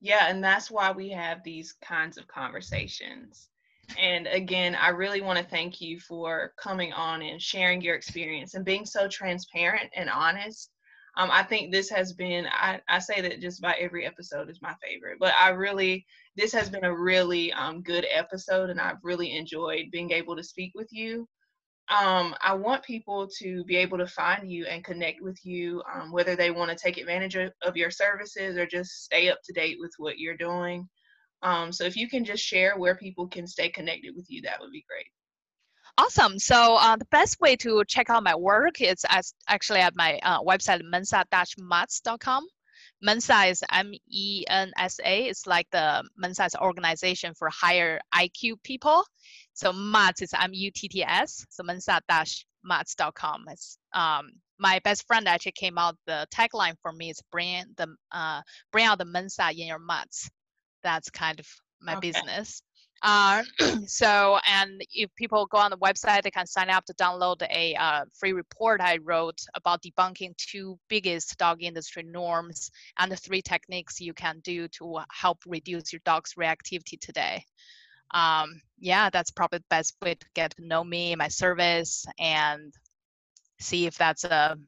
yeah 0.00 0.26
and 0.28 0.42
that's 0.42 0.70
why 0.70 0.90
we 0.92 1.10
have 1.10 1.42
these 1.42 1.74
kinds 1.82 2.18
of 2.18 2.26
conversations 2.28 3.48
and 3.98 4.26
again 4.26 4.74
i 4.74 4.88
really 4.88 5.20
want 5.20 5.38
to 5.38 5.44
thank 5.44 5.80
you 5.80 5.98
for 5.98 6.52
coming 6.56 6.92
on 6.92 7.22
and 7.22 7.40
sharing 7.40 7.80
your 7.80 7.94
experience 7.94 8.54
and 8.54 8.64
being 8.64 8.86
so 8.86 9.08
transparent 9.08 9.90
and 9.94 10.08
honest 10.08 10.70
um, 11.16 11.30
I 11.30 11.42
think 11.42 11.72
this 11.72 11.90
has 11.90 12.12
been, 12.12 12.46
I, 12.46 12.80
I 12.88 12.98
say 12.98 13.20
that 13.20 13.40
just 13.40 13.58
about 13.58 13.78
every 13.78 14.06
episode 14.06 14.48
is 14.48 14.62
my 14.62 14.74
favorite, 14.82 15.18
but 15.18 15.34
I 15.40 15.50
really, 15.50 16.06
this 16.36 16.52
has 16.52 16.70
been 16.70 16.84
a 16.84 16.96
really 16.96 17.52
um, 17.52 17.82
good 17.82 18.06
episode 18.10 18.70
and 18.70 18.80
I've 18.80 19.02
really 19.02 19.36
enjoyed 19.36 19.90
being 19.90 20.12
able 20.12 20.36
to 20.36 20.42
speak 20.42 20.72
with 20.74 20.88
you. 20.92 21.28
Um, 21.90 22.36
I 22.40 22.54
want 22.54 22.84
people 22.84 23.28
to 23.38 23.64
be 23.64 23.76
able 23.76 23.98
to 23.98 24.06
find 24.06 24.48
you 24.48 24.64
and 24.66 24.84
connect 24.84 25.20
with 25.22 25.44
you, 25.44 25.82
um, 25.92 26.12
whether 26.12 26.36
they 26.36 26.52
want 26.52 26.70
to 26.70 26.76
take 26.76 26.98
advantage 26.98 27.36
of, 27.36 27.76
your 27.76 27.90
services 27.90 28.56
or 28.56 28.64
just 28.64 29.04
stay 29.04 29.28
up 29.28 29.38
to 29.44 29.52
date 29.52 29.76
with 29.80 29.92
what 29.98 30.18
you're 30.18 30.36
doing. 30.36 30.88
Um, 31.42 31.72
so 31.72 31.84
if 31.84 31.96
you 31.96 32.08
can 32.08 32.24
just 32.24 32.44
share 32.44 32.78
where 32.78 32.94
people 32.94 33.26
can 33.26 33.46
stay 33.46 33.68
connected 33.70 34.14
with 34.14 34.26
you, 34.28 34.40
that 34.42 34.60
would 34.60 34.70
be 34.70 34.84
great. 34.88 35.06
Awesome. 35.98 36.38
So 36.38 36.76
uh, 36.76 36.96
the 36.96 37.06
best 37.06 37.40
way 37.40 37.56
to 37.56 37.82
check 37.88 38.08
out 38.08 38.22
my 38.22 38.36
work 38.36 38.80
is 38.80 39.04
as 39.08 39.34
actually 39.48 39.80
at 39.80 39.96
my 39.96 40.20
uh, 40.22 40.42
website 40.42 40.82
mensa-mutts.com. 40.84 42.46
Mensa 43.02 43.44
is 43.44 43.62
M-E-N-S-A. 43.72 45.26
It's 45.26 45.46
like 45.46 45.66
the 45.70 46.04
Mensa 46.16 46.48
organization 46.60 47.34
for 47.34 47.48
higher 47.50 47.98
IQ 48.14 48.62
people. 48.62 49.04
So 49.54 49.72
MUTTS 49.72 50.22
is 50.22 50.34
M-U-T-T-S. 50.38 51.46
So 51.50 51.62
mensa-mutts.com. 51.62 53.44
It's, 53.48 53.78
um, 53.92 54.30
my 54.58 54.78
best 54.84 55.06
friend 55.06 55.26
actually 55.26 55.52
came 55.52 55.78
out 55.78 55.96
the 56.06 56.26
tagline 56.34 56.74
for 56.82 56.92
me 56.92 57.10
is 57.10 57.22
bring 57.32 57.64
the 57.76 57.94
uh, 58.12 58.42
bring 58.72 58.84
out 58.84 58.98
the 58.98 59.06
Mensa 59.06 59.50
in 59.50 59.66
your 59.66 59.78
mats. 59.78 60.30
That's 60.82 61.10
kind 61.10 61.40
of 61.40 61.46
my 61.80 61.96
okay. 61.96 62.10
business. 62.10 62.62
Uh, 63.02 63.42
so, 63.86 64.38
and 64.46 64.82
if 64.92 65.14
people 65.16 65.46
go 65.46 65.58
on 65.58 65.70
the 65.70 65.78
website, 65.78 66.22
they 66.22 66.30
can 66.30 66.46
sign 66.46 66.68
up 66.68 66.84
to 66.84 66.94
download 66.94 67.42
a 67.50 67.74
uh, 67.74 68.04
free 68.18 68.32
report 68.32 68.80
I 68.80 68.98
wrote 68.98 69.38
about 69.54 69.82
debunking 69.82 70.36
two 70.36 70.78
biggest 70.88 71.38
dog 71.38 71.62
industry 71.62 72.02
norms 72.02 72.70
and 72.98 73.10
the 73.10 73.16
three 73.16 73.42
techniques 73.42 74.00
you 74.00 74.12
can 74.12 74.40
do 74.40 74.68
to 74.68 75.00
help 75.10 75.38
reduce 75.46 75.92
your 75.92 76.02
dog's 76.04 76.34
reactivity 76.34 77.00
today. 77.00 77.44
Um, 78.12 78.60
yeah, 78.78 79.10
that's 79.10 79.30
probably 79.30 79.58
the 79.58 79.64
best 79.70 79.94
way 80.02 80.14
to 80.14 80.26
get 80.34 80.56
to 80.56 80.66
know 80.66 80.82
me, 80.82 81.14
my 81.14 81.28
service, 81.28 82.06
and 82.18 82.74
see 83.60 83.86
if 83.86 83.96
that's 83.96 84.24
a 84.24 84.58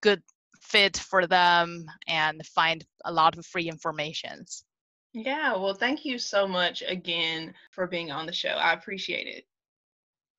good 0.00 0.22
fit 0.60 0.96
for 0.96 1.26
them 1.26 1.86
and 2.06 2.44
find 2.46 2.84
a 3.04 3.12
lot 3.12 3.36
of 3.38 3.46
free 3.46 3.68
informations. 3.68 4.64
Yeah, 5.12 5.56
well, 5.56 5.74
thank 5.74 6.04
you 6.04 6.18
so 6.18 6.46
much 6.46 6.82
again 6.86 7.54
for 7.72 7.86
being 7.86 8.10
on 8.10 8.26
the 8.26 8.32
show. 8.32 8.50
I 8.50 8.72
appreciate 8.72 9.26
it. 9.26 9.44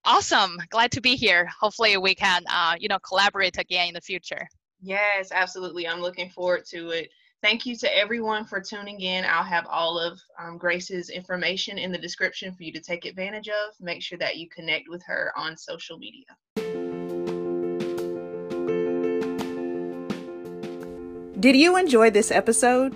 Awesome. 0.05 0.57
Glad 0.69 0.91
to 0.93 1.01
be 1.01 1.15
here. 1.15 1.47
Hopefully 1.59 1.97
we 1.97 2.15
can 2.15 2.43
uh, 2.49 2.75
you 2.79 2.87
know, 2.87 2.99
collaborate 2.99 3.57
again 3.57 3.89
in 3.89 3.93
the 3.93 4.01
future. 4.01 4.47
Yes, 4.81 5.31
absolutely. 5.31 5.87
I'm 5.87 6.01
looking 6.01 6.29
forward 6.29 6.65
to 6.69 6.89
it. 6.89 7.09
Thank 7.41 7.65
you 7.65 7.75
to 7.77 7.97
everyone 7.97 8.45
for 8.45 8.61
tuning 8.61 9.01
in. 9.01 9.25
I'll 9.25 9.43
have 9.43 9.65
all 9.65 9.97
of 9.97 10.19
um, 10.39 10.59
Grace's 10.59 11.09
information 11.09 11.79
in 11.79 11.91
the 11.91 11.97
description 11.97 12.53
for 12.53 12.61
you 12.61 12.71
to 12.71 12.79
take 12.79 13.05
advantage 13.05 13.47
of. 13.49 13.73
Make 13.79 14.03
sure 14.03 14.19
that 14.19 14.37
you 14.37 14.47
connect 14.47 14.87
with 14.87 15.01
her 15.07 15.33
on 15.35 15.57
social 15.57 15.97
media. 15.97 16.25
Did 21.39 21.55
you 21.55 21.77
enjoy 21.77 22.11
this 22.11 22.29
episode? 22.29 22.95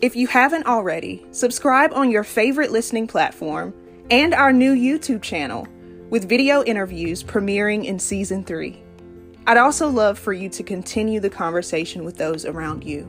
If 0.00 0.16
you 0.16 0.26
haven't 0.26 0.66
already, 0.66 1.24
subscribe 1.30 1.92
on 1.92 2.10
your 2.10 2.24
favorite 2.24 2.72
listening 2.72 3.06
platform 3.06 3.72
and 4.10 4.34
our 4.34 4.52
new 4.52 4.74
YouTube 4.74 5.22
channel 5.22 5.68
with 6.10 6.28
video 6.28 6.64
interviews 6.64 7.22
premiering 7.22 7.84
in 7.84 8.00
season 8.00 8.42
three. 8.42 8.82
I'd 9.46 9.56
also 9.56 9.88
love 9.88 10.18
for 10.18 10.32
you 10.32 10.48
to 10.48 10.64
continue 10.64 11.20
the 11.20 11.30
conversation 11.30 12.04
with 12.04 12.16
those 12.16 12.44
around 12.44 12.82
you. 12.82 13.08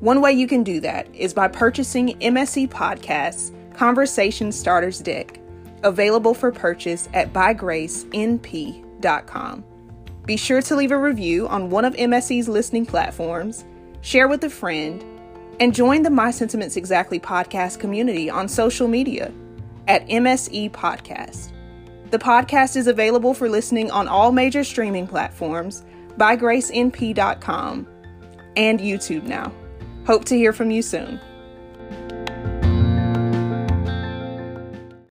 One 0.00 0.20
way 0.20 0.32
you 0.32 0.46
can 0.46 0.62
do 0.62 0.78
that 0.80 1.08
is 1.14 1.32
by 1.32 1.48
purchasing 1.48 2.18
MSE 2.18 2.68
Podcasts 2.68 3.54
Conversation 3.74 4.52
Starters 4.52 5.00
Deck, 5.00 5.40
available 5.82 6.34
for 6.34 6.52
purchase 6.52 7.08
at 7.14 7.32
bygracenp.com. 7.32 9.64
Be 10.26 10.36
sure 10.36 10.60
to 10.60 10.76
leave 10.76 10.90
a 10.90 10.98
review 10.98 11.48
on 11.48 11.70
one 11.70 11.86
of 11.86 11.94
MSE's 11.94 12.48
listening 12.48 12.84
platforms, 12.84 13.64
share 14.02 14.28
with 14.28 14.44
a 14.44 14.50
friend, 14.50 15.02
and 15.60 15.74
join 15.74 16.02
the 16.02 16.10
My 16.10 16.30
Sentiments 16.30 16.76
Exactly 16.76 17.18
podcast 17.18 17.78
community 17.78 18.28
on 18.28 18.48
social 18.48 18.88
media 18.88 19.32
at 19.88 20.06
MSE 20.08 20.70
Podcast. 20.72 21.52
The 22.10 22.18
podcast 22.18 22.76
is 22.76 22.86
available 22.86 23.32
for 23.34 23.48
listening 23.48 23.90
on 23.90 24.08
all 24.08 24.32
major 24.32 24.62
streaming 24.62 25.06
platforms 25.06 25.84
by 26.16 26.36
gracenp.com 26.36 27.86
and 28.56 28.80
YouTube 28.80 29.24
now. 29.24 29.52
Hope 30.06 30.24
to 30.26 30.36
hear 30.36 30.52
from 30.52 30.70
you 30.70 30.82
soon. 30.82 31.20